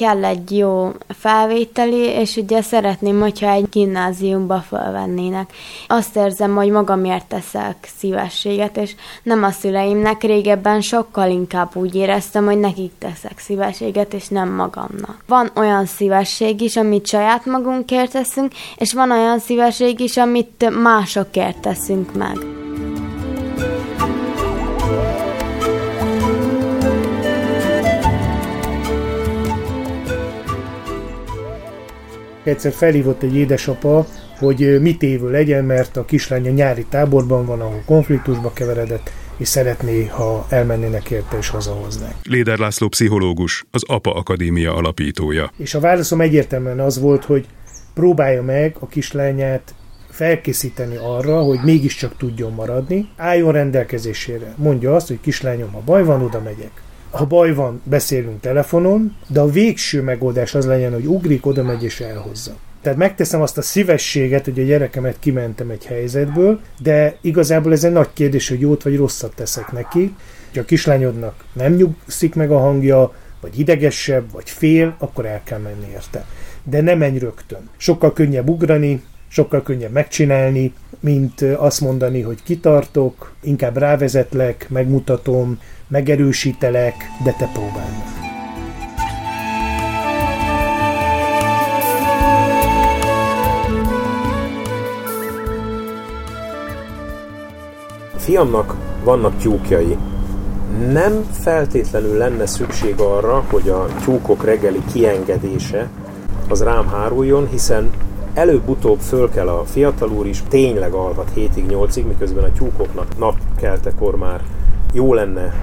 kell 0.00 0.24
egy 0.24 0.56
jó 0.56 0.92
felvételi, 1.08 2.04
és 2.04 2.36
ugye 2.36 2.62
szeretném, 2.62 3.20
hogyha 3.20 3.50
egy 3.50 3.68
gimnáziumba 3.68 4.58
felvennének. 4.68 5.52
Azt 5.86 6.16
érzem, 6.16 6.54
hogy 6.54 6.70
magamért 6.70 7.26
teszek 7.26 7.88
szívességet, 7.98 8.76
és 8.76 8.94
nem 9.22 9.42
a 9.42 9.50
szüleimnek. 9.50 10.22
Régebben 10.22 10.80
sokkal 10.80 11.30
inkább 11.30 11.76
úgy 11.76 11.94
éreztem, 11.94 12.44
hogy 12.44 12.58
nekik 12.58 12.92
teszek 12.98 13.38
szívességet, 13.38 14.14
és 14.14 14.28
nem 14.28 14.48
magamnak. 14.48 15.24
Van 15.26 15.50
olyan 15.56 15.86
szívesség 15.86 16.60
is, 16.60 16.76
amit 16.76 17.06
saját 17.06 17.44
magunkért 17.44 18.12
teszünk, 18.12 18.52
és 18.76 18.92
van 18.92 19.10
olyan 19.10 19.38
szívesség 19.38 20.00
is, 20.00 20.16
amit 20.16 20.82
másokért 20.82 21.60
teszünk 21.60 22.14
meg. 22.14 22.59
Egyszer 32.44 32.72
felhívott 32.72 33.22
egy 33.22 33.36
édesapa, 33.36 34.06
hogy 34.38 34.80
mit 34.80 35.02
évő 35.02 35.30
legyen, 35.30 35.64
mert 35.64 35.96
a 35.96 36.04
kislánya 36.04 36.50
nyári 36.50 36.86
táborban 36.88 37.46
van, 37.46 37.60
ahol 37.60 37.82
konfliktusba 37.86 38.52
keveredett, 38.52 39.10
és 39.36 39.48
szeretné, 39.48 40.06
ha 40.06 40.46
elmennének 40.48 41.10
érte 41.10 41.36
és 41.36 41.48
hazahoznák. 41.48 42.14
Léder 42.22 42.58
László 42.58 42.88
pszichológus, 42.88 43.64
az 43.70 43.82
APA 43.86 44.14
Akadémia 44.14 44.74
alapítója. 44.74 45.50
És 45.56 45.74
a 45.74 45.80
válaszom 45.80 46.20
egyértelműen 46.20 46.80
az 46.80 47.00
volt, 47.00 47.24
hogy 47.24 47.46
próbálja 47.94 48.42
meg 48.42 48.76
a 48.78 48.86
kislányát 48.86 49.74
felkészíteni 50.08 50.96
arra, 50.96 51.42
hogy 51.42 51.58
mégiscsak 51.64 52.16
tudjon 52.16 52.52
maradni, 52.52 53.08
álljon 53.16 53.52
rendelkezésére. 53.52 54.54
Mondja 54.56 54.94
azt, 54.94 55.08
hogy 55.08 55.20
kislányom, 55.20 55.72
ha 55.72 55.82
baj 55.84 56.04
van, 56.04 56.22
oda 56.22 56.40
megyek 56.40 56.70
ha 57.10 57.24
baj 57.26 57.54
van, 57.54 57.80
beszélünk 57.84 58.40
telefonon, 58.40 59.16
de 59.28 59.40
a 59.40 59.50
végső 59.50 60.02
megoldás 60.02 60.54
az 60.54 60.66
legyen, 60.66 60.92
hogy 60.92 61.06
ugrik, 61.06 61.46
oda 61.46 61.62
megy 61.62 61.84
és 61.84 62.00
elhozza. 62.00 62.52
Tehát 62.82 62.98
megteszem 62.98 63.40
azt 63.40 63.58
a 63.58 63.62
szívességet, 63.62 64.44
hogy 64.44 64.60
a 64.60 64.62
gyerekemet 64.62 65.16
kimentem 65.18 65.70
egy 65.70 65.84
helyzetből, 65.84 66.60
de 66.82 67.16
igazából 67.20 67.72
ez 67.72 67.84
egy 67.84 67.92
nagy 67.92 68.08
kérdés, 68.12 68.48
hogy 68.48 68.60
jót 68.60 68.82
vagy 68.82 68.96
rosszat 68.96 69.34
teszek 69.34 69.72
neki. 69.72 70.14
Ha 70.54 70.60
a 70.60 70.64
kislányodnak 70.64 71.44
nem 71.52 71.72
nyugszik 71.72 72.34
meg 72.34 72.50
a 72.50 72.58
hangja, 72.58 73.12
vagy 73.40 73.58
idegesebb, 73.58 74.32
vagy 74.32 74.50
fél, 74.50 74.96
akkor 74.98 75.26
el 75.26 75.40
kell 75.44 75.58
menni 75.58 75.86
érte. 75.92 76.24
De 76.62 76.80
nem 76.80 76.98
menj 76.98 77.18
rögtön. 77.18 77.68
Sokkal 77.76 78.12
könnyebb 78.12 78.48
ugrani, 78.48 79.02
sokkal 79.28 79.62
könnyebb 79.62 79.92
megcsinálni, 79.92 80.72
mint 81.00 81.42
azt 81.42 81.80
mondani, 81.80 82.20
hogy 82.20 82.42
kitartok, 82.42 83.32
inkább 83.42 83.76
rávezetlek, 83.76 84.66
megmutatom, 84.68 85.58
megerősítelek, 85.88 86.94
de 87.24 87.34
te 87.38 87.50
próbálj 87.52 87.90
meg. 87.90 88.20
Fiamnak 98.16 98.76
vannak 99.04 99.36
tyúkjai. 99.36 99.96
Nem 100.92 101.24
feltétlenül 101.32 102.16
lenne 102.16 102.46
szükség 102.46 103.00
arra, 103.00 103.44
hogy 103.50 103.68
a 103.68 103.86
tyúkok 104.04 104.44
reggeli 104.44 104.82
kiengedése 104.92 105.88
az 106.48 106.62
rám 106.62 106.88
háruljon, 106.88 107.48
hiszen 107.48 107.90
előbb-utóbb 108.34 108.98
föl 108.98 109.30
kell 109.30 109.48
a 109.48 109.64
fiatal 109.64 110.10
úr 110.10 110.26
is, 110.26 110.42
tényleg 110.48 110.92
alhat 110.92 111.30
7-ig, 111.36 111.64
8-ig, 111.68 112.06
miközben 112.06 112.44
a 112.44 112.52
tyúkoknak 112.52 113.18
napkeltekor 113.18 114.16
már 114.16 114.40
jó 114.92 115.14
lenne 115.14 115.54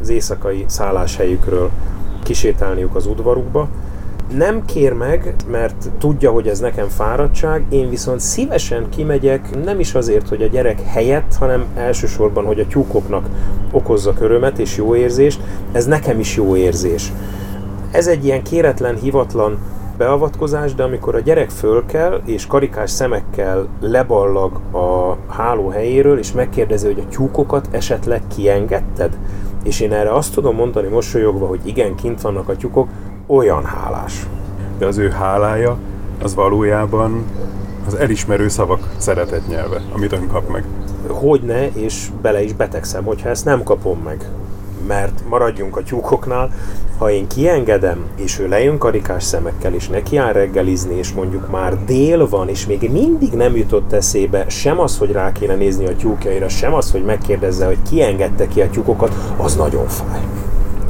az 0.00 0.08
éjszakai 0.08 0.64
szálláshelyükről 0.68 1.70
kisétálniuk 2.22 2.94
az 2.94 3.06
udvarukba. 3.06 3.68
Nem 4.36 4.64
kér 4.64 4.92
meg, 4.92 5.34
mert 5.50 5.90
tudja, 5.98 6.30
hogy 6.30 6.48
ez 6.48 6.60
nekem 6.60 6.88
fáradtság, 6.88 7.64
én 7.68 7.88
viszont 7.88 8.20
szívesen 8.20 8.88
kimegyek, 8.88 9.64
nem 9.64 9.80
is 9.80 9.94
azért, 9.94 10.28
hogy 10.28 10.42
a 10.42 10.46
gyerek 10.46 10.80
helyett, 10.80 11.34
hanem 11.38 11.64
elsősorban, 11.74 12.44
hogy 12.44 12.60
a 12.60 12.66
tyúkoknak 12.66 13.28
okozza 13.72 14.12
körömet 14.12 14.58
és 14.58 14.76
jó 14.76 14.94
érzést, 14.94 15.40
ez 15.72 15.86
nekem 15.86 16.20
is 16.20 16.36
jó 16.36 16.56
érzés. 16.56 17.12
Ez 17.90 18.06
egy 18.06 18.24
ilyen 18.24 18.42
kéretlen, 18.42 18.96
hivatlan 18.96 19.58
beavatkozás, 20.00 20.74
de 20.74 20.82
amikor 20.82 21.14
a 21.14 21.20
gyerek 21.20 21.50
fölkel 21.50 22.20
és 22.24 22.46
karikás 22.46 22.90
szemekkel 22.90 23.68
leballag 23.80 24.60
a 24.72 25.16
háló 25.28 25.68
helyéről, 25.68 26.18
és 26.18 26.32
megkérdezi, 26.32 26.86
hogy 26.86 27.04
a 27.06 27.08
tyúkokat 27.08 27.68
esetleg 27.70 28.22
kiengedted, 28.34 29.18
és 29.62 29.80
én 29.80 29.92
erre 29.92 30.12
azt 30.12 30.34
tudom 30.34 30.56
mondani 30.56 30.88
mosolyogva, 30.88 31.46
hogy 31.46 31.60
igen, 31.62 31.94
kint 31.94 32.20
vannak 32.20 32.48
a 32.48 32.56
tyúkok, 32.56 32.88
olyan 33.26 33.64
hálás. 33.64 34.26
De 34.78 34.86
az 34.86 34.98
ő 34.98 35.08
hálája 35.08 35.76
az 36.22 36.34
valójában 36.34 37.24
az 37.86 37.94
elismerő 37.94 38.48
szavak 38.48 38.88
szeretett 38.96 39.48
nyelve, 39.48 39.82
amit 39.94 40.12
ön 40.12 40.28
kap 40.28 40.48
meg. 40.48 40.64
Hogyne, 41.06 41.68
és 41.68 42.08
bele 42.22 42.42
is 42.42 42.52
betegszem, 42.52 43.04
hogyha 43.04 43.28
ezt 43.28 43.44
nem 43.44 43.62
kapom 43.62 43.98
meg 44.04 44.28
mert 44.90 45.20
maradjunk 45.28 45.76
a 45.76 45.82
tyúkoknál, 45.82 46.50
ha 46.98 47.10
én 47.10 47.26
kiengedem, 47.26 48.04
és 48.16 48.38
ő 48.38 48.48
lejön 48.48 48.78
karikás 48.78 49.22
szemekkel, 49.22 49.74
és 49.74 49.88
neki 49.88 50.16
áll 50.16 50.32
reggelizni, 50.32 50.94
és 50.94 51.12
mondjuk 51.12 51.50
már 51.50 51.84
dél 51.84 52.28
van, 52.28 52.48
és 52.48 52.66
még 52.66 52.90
mindig 52.92 53.32
nem 53.32 53.56
jutott 53.56 53.92
eszébe 53.92 54.48
sem 54.48 54.80
az, 54.80 54.98
hogy 54.98 55.12
rá 55.12 55.32
kéne 55.32 55.54
nézni 55.54 55.86
a 55.86 55.96
tyúkjaira, 55.96 56.48
sem 56.48 56.74
az, 56.74 56.90
hogy 56.90 57.04
megkérdezze, 57.04 57.66
hogy 57.66 57.78
ki 57.90 58.02
engedte 58.02 58.48
ki 58.48 58.60
a 58.60 58.70
tyúkokat, 58.70 59.14
az 59.36 59.56
nagyon 59.56 59.88
fáj. 59.88 60.20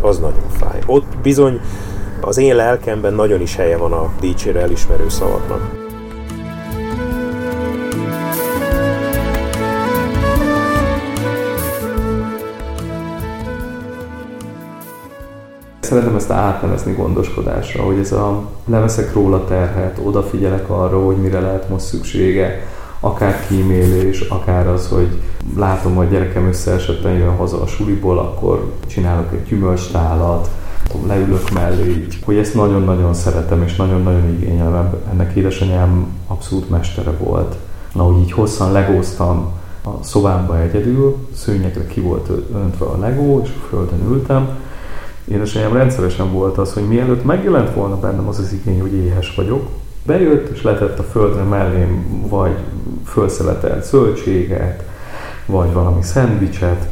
Az 0.00 0.18
nagyon 0.18 0.48
fáj. 0.58 0.78
Ott 0.86 1.16
bizony 1.22 1.60
az 2.20 2.38
én 2.38 2.54
lelkemben 2.54 3.14
nagyon 3.14 3.40
is 3.40 3.56
helye 3.56 3.76
van 3.76 3.92
a 3.92 4.10
dicsére 4.20 4.60
elismerő 4.60 5.08
szavaknak. 5.08 5.89
Szeretem 15.90 16.16
ezt 16.16 16.30
átnevezni 16.30 16.92
gondoskodásra, 16.92 17.82
hogy 17.82 17.98
ez 17.98 18.12
a 18.12 18.42
leveszek 18.64 19.12
róla 19.12 19.44
terhet, 19.44 20.00
odafigyelek 20.04 20.70
arra, 20.70 21.04
hogy 21.04 21.16
mire 21.16 21.40
lehet 21.40 21.68
most 21.68 21.84
szüksége, 21.84 22.66
akár 23.00 23.46
kímélés, 23.46 24.20
akár 24.20 24.68
az, 24.68 24.88
hogy 24.88 25.08
látom, 25.56 25.94
hogy 25.94 26.06
a 26.06 26.10
gyerekem 26.10 26.46
összeesetten 26.46 27.12
jön 27.12 27.36
haza 27.36 27.62
a 27.62 27.66
suliból, 27.66 28.18
akkor 28.18 28.72
csinálok 28.86 29.32
egy 29.32 29.44
gyümölcstálat, 29.48 30.50
leülök 31.06 31.50
mellé 31.50 32.06
hogy 32.24 32.36
ezt 32.36 32.54
nagyon-nagyon 32.54 33.14
szeretem, 33.14 33.62
és 33.62 33.76
nagyon-nagyon 33.76 34.28
igényelem. 34.28 34.94
Ennek 35.12 35.34
édesanyám 35.34 36.06
abszolút 36.26 36.70
mestere 36.70 37.10
volt. 37.10 37.56
Na, 37.94 38.02
hogy 38.02 38.18
így 38.18 38.32
hosszan 38.32 38.72
legóztam 38.72 39.52
a 39.84 39.90
szobámba 40.02 40.60
egyedül, 40.60 41.16
szőnyegre 41.34 41.86
ki 41.86 42.00
volt 42.00 42.30
öntve 42.54 42.84
a 42.84 42.98
legó, 42.98 43.40
és 43.44 43.50
földön 43.68 44.08
ültem. 44.08 44.48
Édesanyám 45.30 45.72
rendszeresen 45.72 46.32
volt 46.32 46.58
az, 46.58 46.72
hogy 46.72 46.88
mielőtt 46.88 47.24
megjelent 47.24 47.74
volna 47.74 47.98
bennem 47.98 48.28
az 48.28 48.38
az 48.38 48.52
igény, 48.52 48.80
hogy 48.80 48.92
éhes 48.92 49.34
vagyok, 49.34 49.68
bejött 50.02 50.48
és 50.48 50.62
letett 50.62 50.98
a 50.98 51.02
földre 51.02 51.42
mellém 51.42 52.04
vagy 52.28 52.56
felszeletelt 53.04 53.84
zöldséget, 53.84 54.84
vagy 55.46 55.72
valami 55.72 56.02
szendvicset. 56.02 56.88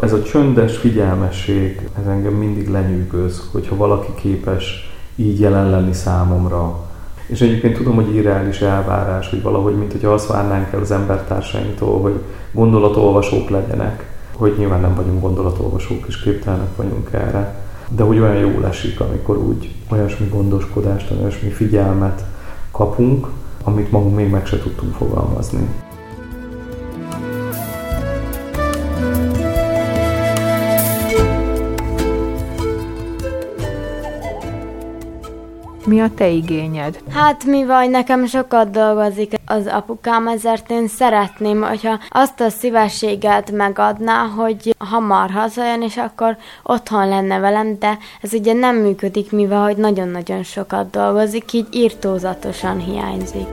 Ez 0.00 0.12
a 0.12 0.22
csöndes 0.22 0.76
figyelmesség, 0.76 1.88
ez 2.00 2.06
engem 2.06 2.32
mindig 2.32 2.68
lenyűgöz, 2.68 3.42
hogyha 3.52 3.76
valaki 3.76 4.12
képes 4.14 4.92
így 5.16 5.40
jelen 5.40 5.70
lenni 5.70 5.92
számomra. 5.92 6.78
És 7.26 7.40
egyébként 7.40 7.76
tudom, 7.76 7.94
hogy 7.94 8.14
irreális 8.14 8.60
elvárás, 8.60 9.30
hogy 9.30 9.42
valahogy, 9.42 9.76
mint 9.76 9.92
hogyha 9.92 10.12
azt 10.12 10.26
várnánk 10.26 10.72
el 10.72 10.80
az 10.80 10.90
embertársainktól, 10.90 12.00
hogy 12.00 12.20
gondolatolvasók 12.52 13.48
legyenek, 13.50 14.10
hogy 14.36 14.54
nyilván 14.58 14.80
nem 14.80 14.94
vagyunk 14.94 15.20
gondolatolvasók, 15.20 16.04
és 16.06 16.22
képtelenek 16.22 16.76
vagyunk 16.76 17.08
erre, 17.12 17.60
de 17.96 18.02
hogy 18.02 18.18
olyan 18.18 18.36
jól 18.36 18.66
esik, 18.66 19.00
amikor 19.00 19.36
úgy 19.36 19.74
olyasmi 19.90 20.28
gondoskodást, 20.28 21.10
olyasmi 21.10 21.50
figyelmet 21.50 22.24
kapunk, 22.70 23.26
amit 23.64 23.90
magunk 23.90 24.16
még 24.16 24.30
meg 24.30 24.46
se 24.46 24.58
tudtunk 24.58 24.94
fogalmazni. 24.94 25.68
Mi 35.92 36.00
a 36.00 36.10
te 36.14 36.28
igényed? 36.28 36.98
Hát 37.10 37.44
mivel 37.44 37.86
nekem 37.86 38.26
sokat 38.26 38.70
dolgozik 38.70 39.34
az 39.46 39.66
apukám, 39.66 40.28
ezért 40.28 40.70
én 40.70 40.88
szeretném, 40.88 41.62
hogyha 41.62 41.98
azt 42.08 42.40
a 42.40 42.48
szívességet 42.48 43.50
megadná, 43.50 44.26
hogy 44.26 44.74
hamar 44.78 45.30
hazajön, 45.30 45.82
és 45.82 45.96
akkor 45.96 46.36
otthon 46.62 47.08
lenne 47.08 47.38
velem, 47.38 47.78
de 47.78 47.98
ez 48.20 48.32
ugye 48.32 48.52
nem 48.52 48.76
működik, 48.76 49.32
mivel 49.32 49.62
hogy 49.62 49.76
nagyon-nagyon 49.76 50.42
sokat 50.42 50.90
dolgozik, 50.90 51.52
így 51.52 51.66
írtózatosan 51.70 52.78
hiányzik. 52.78 53.46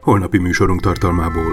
Holnapi 0.00 0.38
műsorunk 0.38 0.80
tartalmából 0.80 1.52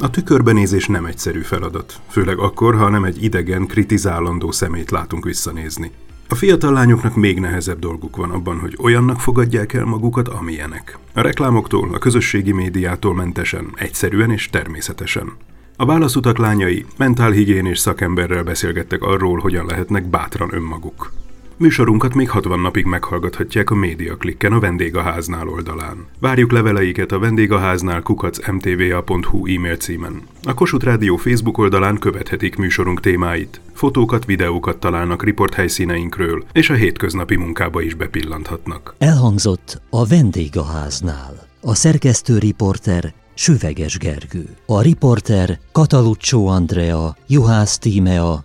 A 0.00 0.10
tükörbenézés 0.10 0.86
nem 0.86 1.04
egyszerű 1.04 1.40
feladat, 1.40 2.00
főleg 2.08 2.38
akkor, 2.38 2.76
ha 2.76 2.88
nem 2.88 3.04
egy 3.04 3.22
idegen, 3.22 3.66
kritizálandó 3.66 4.50
szemét 4.50 4.90
látunk 4.90 5.24
visszanézni. 5.24 5.90
A 6.28 6.34
fiatal 6.34 6.72
lányoknak 6.72 7.14
még 7.14 7.40
nehezebb 7.40 7.78
dolguk 7.78 8.16
van 8.16 8.30
abban, 8.30 8.58
hogy 8.58 8.76
olyannak 8.80 9.20
fogadják 9.20 9.72
el 9.72 9.84
magukat, 9.84 10.28
amilyenek. 10.28 10.98
A 11.14 11.20
reklámoktól, 11.20 11.94
a 11.94 11.98
közösségi 11.98 12.52
médiától 12.52 13.14
mentesen, 13.14 13.72
egyszerűen 13.74 14.30
és 14.30 14.48
természetesen. 14.48 15.32
A 15.76 15.84
válaszutak 15.84 16.38
lányai 16.38 16.86
mentálhigiénés 16.96 17.78
szakemberrel 17.78 18.42
beszélgettek 18.42 19.02
arról, 19.02 19.38
hogyan 19.38 19.66
lehetnek 19.66 20.10
bátran 20.10 20.54
önmaguk. 20.54 21.12
Műsorunkat 21.60 22.14
még 22.14 22.30
60 22.30 22.60
napig 22.60 22.84
meghallgathatják 22.84 23.70
a 23.70 23.74
Média 23.74 24.16
Klikken 24.16 24.52
a 24.52 24.60
Vendégháznál 24.60 25.48
oldalán. 25.48 26.06
Várjuk 26.20 26.52
leveleiket 26.52 27.12
a 27.12 27.18
vendégháznál 27.18 28.02
kukacmtva.hu 28.02 29.46
e-mail 29.46 29.76
címen. 29.76 30.22
A 30.42 30.54
Kossuth 30.54 30.84
Rádió 30.84 31.16
Facebook 31.16 31.58
oldalán 31.58 31.98
követhetik 31.98 32.56
műsorunk 32.56 33.00
témáit. 33.00 33.60
Fotókat, 33.72 34.24
videókat 34.24 34.78
találnak 34.78 35.24
riport 35.24 35.54
helyszíneinkről, 35.54 36.44
és 36.52 36.70
a 36.70 36.74
hétköznapi 36.74 37.36
munkába 37.36 37.80
is 37.80 37.94
bepillanthatnak. 37.94 38.94
Elhangzott 38.98 39.82
a 39.90 40.06
Vendégháznál. 40.06 41.46
A 41.60 41.74
szerkesztő 41.74 42.38
riporter 42.38 43.14
Süveges 43.34 43.98
Gergő. 43.98 44.56
A 44.66 44.82
riporter 44.82 45.58
Kataluccio 45.72 46.46
Andrea, 46.46 47.16
Juhász 47.26 47.78
Tímea, 47.78 48.44